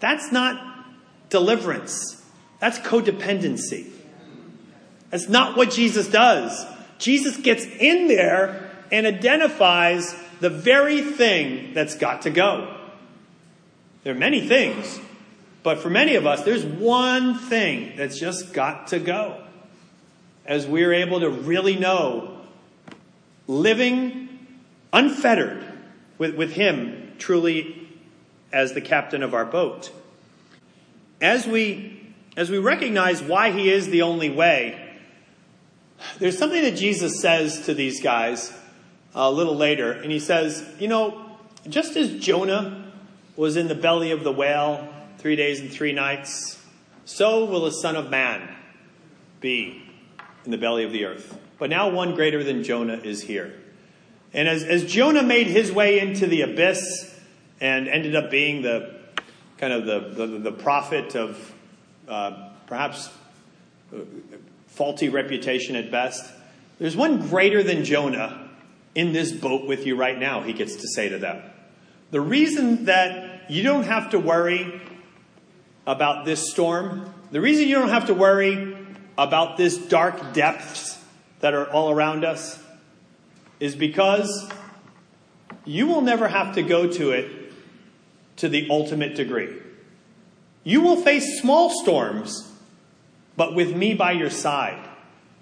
That's 0.00 0.30
not 0.30 0.86
deliverance. 1.30 2.22
That's 2.58 2.78
codependency. 2.78 3.90
That's 5.10 5.28
not 5.28 5.56
what 5.56 5.70
Jesus 5.70 6.08
does. 6.08 6.64
Jesus 6.98 7.36
gets 7.36 7.64
in 7.64 8.08
there 8.08 8.70
and 8.90 9.06
identifies 9.06 10.14
the 10.40 10.50
very 10.50 11.02
thing 11.02 11.74
that's 11.74 11.96
got 11.96 12.22
to 12.22 12.30
go. 12.30 12.76
There 14.04 14.14
are 14.14 14.18
many 14.18 14.46
things, 14.46 15.00
but 15.62 15.78
for 15.78 15.90
many 15.90 16.14
of 16.14 16.26
us, 16.26 16.42
there's 16.42 16.64
one 16.64 17.38
thing 17.38 17.96
that's 17.96 18.18
just 18.18 18.52
got 18.52 18.88
to 18.88 18.98
go. 18.98 19.42
as 20.46 20.66
we're 20.66 20.92
able 20.92 21.20
to 21.20 21.28
really 21.28 21.76
know 21.76 22.40
living 23.48 24.38
unfettered 24.92 25.64
with, 26.18 26.34
with 26.36 26.52
Him 26.52 27.14
truly 27.18 27.88
as 28.52 28.72
the 28.72 28.80
captain 28.80 29.22
of 29.22 29.34
our 29.34 29.44
boat. 29.44 29.90
As 31.20 31.46
we, 31.46 32.14
as 32.36 32.50
we 32.50 32.58
recognize 32.58 33.22
why 33.22 33.50
He 33.50 33.70
is 33.70 33.88
the 33.88 34.02
only 34.02 34.30
way, 34.30 34.82
there's 36.18 36.38
something 36.38 36.62
that 36.62 36.76
Jesus 36.76 37.20
says 37.20 37.66
to 37.66 37.74
these 37.74 38.00
guys 38.02 38.52
a 39.16 39.30
little 39.30 39.56
later, 39.56 39.90
and 39.92 40.12
He 40.12 40.20
says, 40.20 40.64
You 40.78 40.88
know, 40.88 41.36
just 41.68 41.96
as 41.96 42.20
Jonah 42.20 42.92
was 43.34 43.56
in 43.56 43.68
the 43.68 43.74
belly 43.74 44.10
of 44.12 44.22
the 44.22 44.32
whale 44.32 44.88
three 45.18 45.36
days 45.36 45.60
and 45.60 45.70
three 45.70 45.92
nights, 45.92 46.62
so 47.04 47.44
will 47.46 47.64
the 47.64 47.72
Son 47.72 47.96
of 47.96 48.10
Man 48.10 48.54
be 49.40 49.82
in 50.44 50.50
the 50.50 50.58
belly 50.58 50.84
of 50.84 50.92
the 50.92 51.04
earth. 51.06 51.38
But 51.58 51.70
now 51.70 51.88
one 51.88 52.14
greater 52.14 52.44
than 52.44 52.62
Jonah 52.62 52.98
is 52.98 53.22
here. 53.22 53.54
And 54.34 54.48
as, 54.48 54.62
as 54.62 54.84
Jonah 54.84 55.22
made 55.22 55.46
his 55.46 55.72
way 55.72 55.98
into 55.98 56.26
the 56.26 56.42
abyss 56.42 57.18
and 57.60 57.88
ended 57.88 58.14
up 58.14 58.30
being 58.30 58.62
the 58.62 58.94
kind 59.56 59.72
of 59.72 59.86
the, 59.86 60.26
the, 60.26 60.38
the 60.38 60.52
prophet 60.52 61.16
of 61.16 61.54
uh, 62.06 62.50
perhaps 62.66 63.08
uh, 63.94 64.00
faulty 64.66 65.08
reputation 65.08 65.74
at 65.74 65.90
best, 65.90 66.30
there's 66.78 66.96
one 66.96 67.28
greater 67.28 67.62
than 67.62 67.84
Jonah 67.84 68.45
in 68.96 69.12
this 69.12 69.30
boat 69.30 69.66
with 69.66 69.86
you 69.86 69.94
right 69.94 70.18
now, 70.18 70.40
he 70.40 70.54
gets 70.54 70.76
to 70.76 70.88
say 70.88 71.10
to 71.10 71.18
them. 71.18 71.42
The 72.10 72.20
reason 72.20 72.86
that 72.86 73.50
you 73.50 73.62
don't 73.62 73.84
have 73.84 74.10
to 74.10 74.18
worry 74.18 74.80
about 75.86 76.24
this 76.24 76.50
storm, 76.50 77.12
the 77.30 77.40
reason 77.40 77.68
you 77.68 77.74
don't 77.74 77.90
have 77.90 78.06
to 78.06 78.14
worry 78.14 78.76
about 79.18 79.58
this 79.58 79.76
dark 79.76 80.32
depths 80.32 80.98
that 81.40 81.52
are 81.52 81.70
all 81.70 81.90
around 81.90 82.24
us 82.24 82.58
is 83.60 83.76
because 83.76 84.50
you 85.66 85.86
will 85.86 86.00
never 86.00 86.26
have 86.26 86.54
to 86.54 86.62
go 86.62 86.90
to 86.90 87.10
it 87.10 87.52
to 88.36 88.48
the 88.48 88.66
ultimate 88.70 89.14
degree. 89.14 89.54
You 90.64 90.80
will 90.80 90.96
face 90.96 91.38
small 91.40 91.70
storms, 91.82 92.50
but 93.36 93.54
with 93.54 93.76
me 93.76 93.92
by 93.92 94.12
your 94.12 94.30
side. 94.30 94.88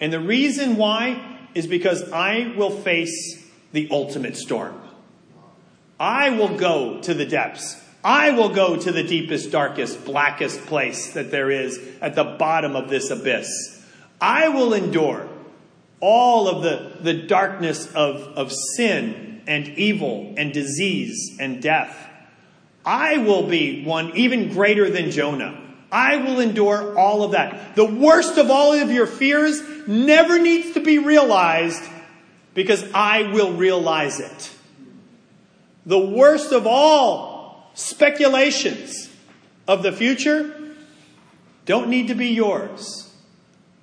And 0.00 0.12
the 0.12 0.20
reason 0.20 0.76
why 0.76 1.38
is 1.54 1.68
because 1.68 2.10
I 2.10 2.52
will 2.56 2.70
face 2.70 3.43
the 3.74 3.88
ultimate 3.90 4.36
storm. 4.36 4.80
I 5.98 6.30
will 6.30 6.56
go 6.56 7.00
to 7.02 7.12
the 7.12 7.26
depths. 7.26 7.82
I 8.04 8.30
will 8.30 8.50
go 8.50 8.76
to 8.76 8.92
the 8.92 9.02
deepest, 9.02 9.50
darkest, 9.50 10.04
blackest 10.04 10.64
place 10.66 11.14
that 11.14 11.32
there 11.32 11.50
is 11.50 11.80
at 12.00 12.14
the 12.14 12.22
bottom 12.24 12.76
of 12.76 12.88
this 12.88 13.10
abyss. 13.10 13.84
I 14.20 14.48
will 14.48 14.74
endure 14.74 15.28
all 15.98 16.46
of 16.48 16.62
the, 16.62 16.98
the 17.02 17.26
darkness 17.26 17.92
of, 17.94 18.16
of 18.36 18.52
sin 18.76 19.42
and 19.48 19.66
evil 19.70 20.34
and 20.36 20.52
disease 20.52 21.36
and 21.40 21.60
death. 21.60 21.96
I 22.86 23.18
will 23.18 23.48
be 23.48 23.82
one 23.84 24.16
even 24.16 24.50
greater 24.50 24.88
than 24.88 25.10
Jonah. 25.10 25.60
I 25.90 26.16
will 26.18 26.38
endure 26.38 26.96
all 26.96 27.24
of 27.24 27.32
that. 27.32 27.74
The 27.74 27.84
worst 27.84 28.38
of 28.38 28.50
all 28.50 28.72
of 28.72 28.92
your 28.92 29.06
fears 29.06 29.60
never 29.88 30.38
needs 30.38 30.74
to 30.74 30.80
be 30.80 30.98
realized 30.98 31.82
because 32.54 32.84
I 32.92 33.32
will 33.32 33.52
realize 33.52 34.20
it. 34.20 34.50
The 35.86 35.98
worst 35.98 36.52
of 36.52 36.66
all 36.66 37.70
speculations 37.74 39.10
of 39.66 39.82
the 39.82 39.92
future 39.92 40.54
don't 41.66 41.88
need 41.88 42.08
to 42.08 42.14
be 42.14 42.28
yours. 42.28 43.12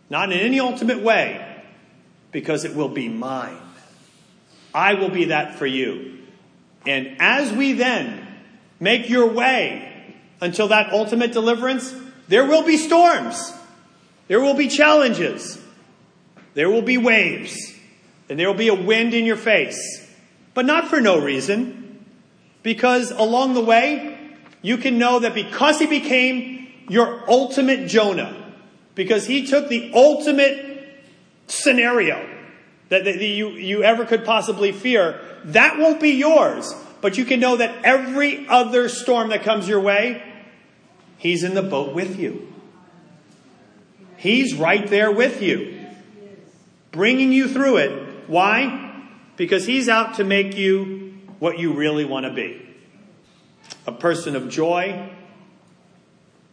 Not 0.10 0.32
in 0.32 0.40
any 0.40 0.60
ultimate 0.60 1.02
way 1.02 1.64
because 2.32 2.66
it 2.66 2.76
will 2.76 2.90
be 2.90 3.10
mine. 3.10 3.58
I 4.74 4.96
will 4.96 5.10
be 5.10 5.26
that 5.26 5.56
for 5.56 5.66
you. 5.66 6.20
And 6.86 7.18
as 7.20 7.52
we 7.52 7.74
then 7.74 8.26
make 8.80 9.10
your 9.10 9.28
way 9.28 10.16
until 10.40 10.70
that 10.70 10.92
ultimate 10.92 11.34
deliverance, 11.34 11.94
there 12.28 12.46
will 12.46 12.64
be 12.64 12.78
storms. 12.78 13.54
There 14.28 14.40
will 14.40 14.54
be 14.54 14.70
challenges. 14.70 15.60
There 16.54 16.70
will 16.70 16.82
be 16.82 16.98
waves. 16.98 17.71
And 18.32 18.40
there 18.40 18.48
will 18.48 18.58
be 18.58 18.70
a 18.70 18.74
wind 18.74 19.14
in 19.14 19.26
your 19.26 19.36
face. 19.36 20.08
But 20.54 20.66
not 20.66 20.88
for 20.88 21.02
no 21.02 21.20
reason. 21.20 22.06
Because 22.64 23.12
along 23.12 23.56
the 23.56 23.62
way, 23.62 24.18
you 24.62 24.78
can 24.78 24.98
know 24.98 25.20
that 25.20 25.34
because 25.34 25.80
he 25.80 25.86
became 25.86 26.70
your 26.88 27.30
ultimate 27.30 27.90
Jonah, 27.90 28.54
because 28.96 29.28
he 29.28 29.46
took 29.46 29.68
the 29.68 29.92
ultimate 29.94 31.04
scenario 31.48 32.26
that, 32.88 33.04
that 33.04 33.18
you, 33.18 33.50
you 33.50 33.84
ever 33.84 34.06
could 34.06 34.24
possibly 34.24 34.72
fear, 34.72 35.20
that 35.44 35.78
won't 35.78 36.00
be 36.00 36.12
yours. 36.12 36.74
But 37.02 37.18
you 37.18 37.26
can 37.26 37.42
know 37.42 37.58
that 37.58 37.84
every 37.84 38.48
other 38.48 38.88
storm 38.88 39.28
that 39.32 39.44
comes 39.44 39.68
your 39.68 39.82
way, 39.82 40.24
He's 41.18 41.44
in 41.44 41.54
the 41.54 41.62
boat 41.62 41.94
with 41.94 42.18
you. 42.18 42.54
He's 44.16 44.56
right 44.56 44.88
there 44.88 45.12
with 45.12 45.42
you, 45.42 45.86
bringing 46.94 47.34
you 47.34 47.50
through 47.50 47.78
it. 47.78 48.11
Why? 48.32 49.04
Because 49.36 49.66
He's 49.66 49.90
out 49.90 50.14
to 50.14 50.24
make 50.24 50.56
you 50.56 51.20
what 51.40 51.60
you 51.60 51.74
really 51.74 52.06
want 52.06 52.26
to 52.26 52.32
be 52.32 52.66
a 53.86 53.92
person 53.92 54.38
of 54.38 54.48
joy, 54.48 55.10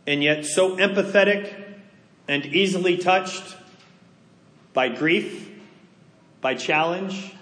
and 0.04 0.20
yet 0.20 0.44
so 0.44 0.76
empathetic 0.76 1.54
and 2.26 2.46
easily 2.46 2.96
touched 2.96 3.56
by 4.72 4.88
grief, 4.88 5.48
by 6.40 6.56
challenge, 6.56 7.32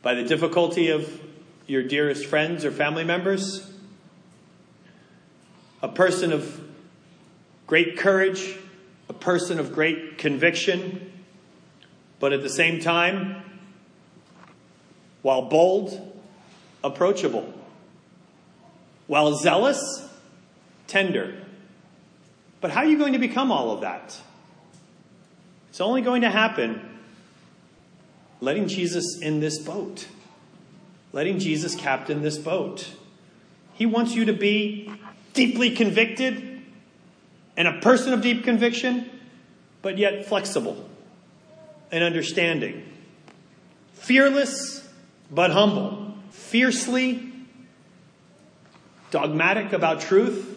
by 0.00 0.14
the 0.14 0.24
difficulty 0.24 0.88
of 0.88 1.20
your 1.66 1.82
dearest 1.82 2.24
friends 2.24 2.64
or 2.64 2.70
family 2.70 3.04
members. 3.04 3.70
A 5.82 5.88
person 5.88 6.32
of 6.32 6.58
great 7.66 7.98
courage, 7.98 8.56
a 9.10 9.12
person 9.12 9.58
of 9.58 9.74
great 9.74 10.16
conviction, 10.16 11.11
but 12.22 12.32
at 12.32 12.40
the 12.40 12.48
same 12.48 12.78
time, 12.78 13.42
while 15.22 15.42
bold, 15.42 16.22
approachable, 16.84 17.52
while 19.08 19.34
zealous, 19.34 20.08
tender. 20.86 21.34
But 22.60 22.70
how 22.70 22.82
are 22.82 22.86
you 22.86 22.96
going 22.96 23.14
to 23.14 23.18
become 23.18 23.50
all 23.50 23.72
of 23.72 23.80
that? 23.80 24.16
It's 25.70 25.80
only 25.80 26.00
going 26.00 26.22
to 26.22 26.30
happen 26.30 26.80
letting 28.40 28.68
Jesus 28.68 29.18
in 29.20 29.40
this 29.40 29.58
boat, 29.58 30.06
letting 31.12 31.40
Jesus 31.40 31.74
captain 31.74 32.22
this 32.22 32.38
boat. 32.38 32.88
He 33.74 33.84
wants 33.84 34.14
you 34.14 34.26
to 34.26 34.32
be 34.32 34.92
deeply 35.32 35.72
convicted 35.72 36.62
and 37.56 37.66
a 37.66 37.80
person 37.80 38.12
of 38.12 38.20
deep 38.20 38.44
conviction, 38.44 39.10
but 39.82 39.98
yet 39.98 40.24
flexible 40.26 40.88
and 41.92 42.02
understanding. 42.02 42.82
Fearless, 43.92 44.88
but 45.30 45.52
humble. 45.52 46.14
Fiercely 46.30 47.30
dogmatic 49.10 49.74
about 49.74 50.00
truth, 50.00 50.48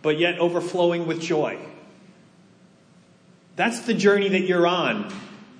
but 0.00 0.18
yet 0.18 0.38
overflowing 0.38 1.06
with 1.06 1.20
joy. 1.20 1.58
That's 3.54 3.80
the 3.80 3.94
journey 3.94 4.30
that 4.30 4.40
you're 4.40 4.66
on 4.66 5.12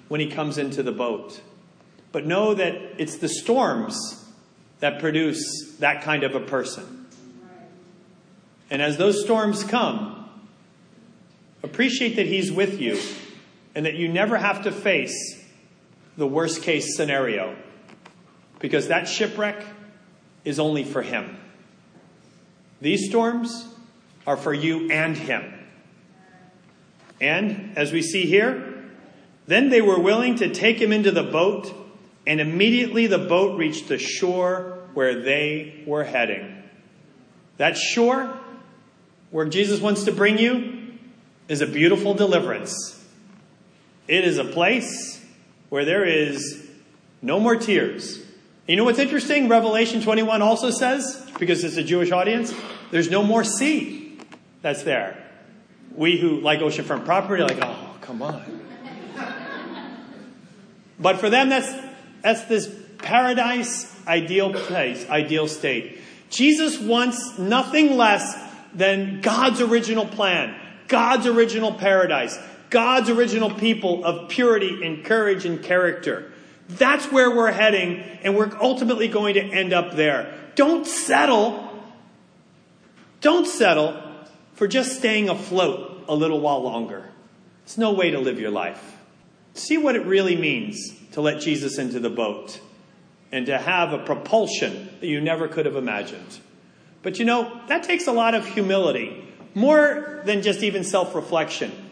when 0.09 0.21
he 0.21 0.31
comes 0.31 0.59
into 0.59 0.83
the 0.83 0.93
boat. 0.93 1.41
But 2.11 2.27
know 2.27 2.55
that 2.55 2.75
it's 2.99 3.19
the 3.19 3.29
storms 3.29 4.25
that 4.81 4.99
produce 4.99 5.77
that 5.79 6.03
kind 6.03 6.25
of 6.25 6.35
a 6.35 6.41
person. 6.41 7.07
And 8.71 8.81
as 8.81 8.97
those 8.97 9.23
storms 9.23 9.63
come, 9.63 10.29
appreciate 11.63 12.17
that 12.17 12.27
he's 12.27 12.51
with 12.51 12.81
you 12.81 12.99
and 13.75 13.87
that 13.87 13.95
you 13.95 14.09
never 14.09 14.37
have 14.37 14.63
to 14.65 14.73
face 14.73 15.43
the 16.17 16.27
worst 16.27 16.63
case 16.63 16.97
scenario 16.97 17.57
because 18.61 18.89
that 18.89 19.09
shipwreck 19.09 19.65
is 20.45 20.59
only 20.59 20.85
for 20.85 21.03
him. 21.03 21.37
These 22.81 23.09
storms 23.09 23.67
are 24.27 24.37
for 24.37 24.53
you 24.53 24.91
and 24.91 25.17
him. 25.17 25.53
And 27.21 27.77
as 27.77 27.93
we 27.93 28.03
see 28.03 28.27
here, 28.27 28.85
then 29.47 29.71
they 29.71 29.81
were 29.81 29.99
willing 29.99 30.37
to 30.37 30.53
take 30.53 30.81
him 30.81 30.93
into 30.93 31.11
the 31.11 31.23
boat, 31.23 31.73
and 32.27 32.41
immediately 32.41 33.07
the 33.07 33.19
boat 33.19 33.59
reached 33.59 33.89
the 33.89 33.99
shore 33.99 34.79
where 34.95 35.23
they 35.23 35.83
were 35.87 36.05
heading. 36.05 36.63
That 37.59 37.77
shore 37.77 38.39
where 39.31 39.47
Jesus 39.47 39.81
wants 39.81 40.05
to 40.05 40.13
bring 40.13 40.39
you 40.39 40.95
is 41.49 41.61
a 41.61 41.67
beautiful 41.67 42.15
deliverance. 42.15 43.04
It 44.07 44.25
is 44.25 44.39
a 44.39 44.45
place 44.45 45.25
where 45.69 45.85
there 45.85 46.05
is 46.05 46.69
no 47.23 47.41
more 47.41 47.57
tears. 47.57 48.21
You 48.67 48.77
know 48.77 48.85
what's 48.85 48.99
interesting? 48.99 49.49
Revelation 49.49 50.03
21 50.03 50.43
also 50.43 50.71
says, 50.71 51.27
because 51.39 51.65
it's 51.65 51.77
a 51.77 51.83
Jewish 51.83 52.11
audience, 52.13 52.55
there's 52.91 53.11
no 53.11 53.23
more 53.23 53.45
sea 53.45 54.19
that's 54.63 54.83
there 54.83 55.25
we 55.95 56.19
who 56.19 56.41
like 56.41 56.61
oceanfront 56.61 57.05
property 57.05 57.43
are 57.43 57.47
like, 57.47 57.59
oh, 57.63 57.97
come 58.01 58.23
on. 58.23 58.61
But 60.99 61.19
for 61.19 61.29
them, 61.29 61.49
that's, 61.49 61.73
that's 62.23 62.45
this 62.45 62.73
paradise, 62.99 63.93
ideal 64.07 64.53
place, 64.53 65.09
ideal 65.09 65.49
state. 65.49 65.99
Jesus 66.31 66.79
wants 66.79 67.39
nothing 67.39 67.97
less 67.97 68.35
than 68.73 69.21
God's 69.21 69.61
original 69.61 70.07
plan, 70.07 70.55
God's 70.89 71.27
original 71.27 71.73
paradise, 71.73 72.39
God's 72.75 73.09
original 73.09 73.53
people 73.53 74.05
of 74.05 74.29
purity 74.29 74.85
and 74.85 75.05
courage 75.05 75.45
and 75.45 75.63
character. 75.63 76.33
That's 76.69 77.07
where 77.13 77.31
we're 77.31 77.53
heading, 77.53 78.01
and 78.25 78.37
we're 78.37 78.51
ultimately 78.61 79.07
going 79.07 79.35
to 79.35 79.41
end 79.41 79.73
up 79.73 79.95
there. 79.95 80.35
Don't 80.57 80.85
settle. 80.85 81.71
Don't 83.21 83.47
settle 83.47 84.03
for 84.55 84.67
just 84.67 84.99
staying 84.99 85.29
afloat 85.29 86.05
a 86.09 86.17
little 86.17 86.41
while 86.41 86.65
longer. 86.65 87.09
It's 87.63 87.79
no 87.79 87.93
way 87.93 88.11
to 88.11 88.19
live 88.19 88.41
your 88.41 88.51
life. 88.51 88.97
See 89.53 89.79
what 89.79 89.95
it 89.95 90.05
really 90.05 90.35
means 90.35 90.95
to 91.13 91.21
let 91.21 91.41
Jesus 91.41 91.79
into 91.79 92.01
the 92.01 92.11
boat 92.11 92.59
and 93.31 93.47
to 93.47 93.57
have 93.57 93.93
a 93.93 93.99
propulsion 93.99 94.89
that 94.99 95.07
you 95.07 95.21
never 95.21 95.47
could 95.47 95.67
have 95.67 95.77
imagined. 95.77 96.41
But 97.05 97.21
you 97.21 97.25
know, 97.25 97.57
that 97.69 97.85
takes 97.85 98.09
a 98.09 98.13
lot 98.13 98.35
of 98.35 98.45
humility, 98.49 99.33
more 99.55 100.23
than 100.25 100.43
just 100.43 100.65
even 100.65 100.83
self 100.83 101.15
reflection. 101.15 101.84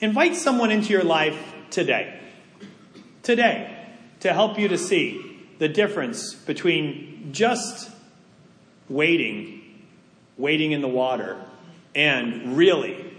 Invite 0.00 0.36
someone 0.36 0.70
into 0.70 0.92
your 0.92 1.04
life 1.04 1.36
today. 1.70 2.20
Today 3.22 3.86
to 4.20 4.32
help 4.32 4.58
you 4.58 4.68
to 4.68 4.78
see 4.78 5.44
the 5.58 5.68
difference 5.68 6.34
between 6.34 7.30
just 7.32 7.90
waiting, 8.88 9.84
waiting 10.36 10.72
in 10.72 10.82
the 10.82 10.88
water, 10.88 11.36
and 11.94 12.56
really 12.56 13.12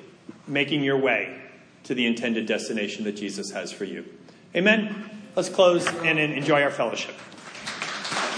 making 0.48 0.84
your 0.84 0.98
way 0.98 1.42
to 1.84 1.94
the 1.94 2.06
intended 2.06 2.46
destination 2.46 3.04
that 3.04 3.14
Jesus 3.14 3.52
has 3.52 3.72
for 3.72 3.84
you. 3.84 4.06
Amen. 4.56 5.10
Let's 5.36 5.50
close 5.50 5.86
and 5.88 6.18
enjoy 6.18 6.64
our 6.64 6.72
fellowship. 6.72 7.16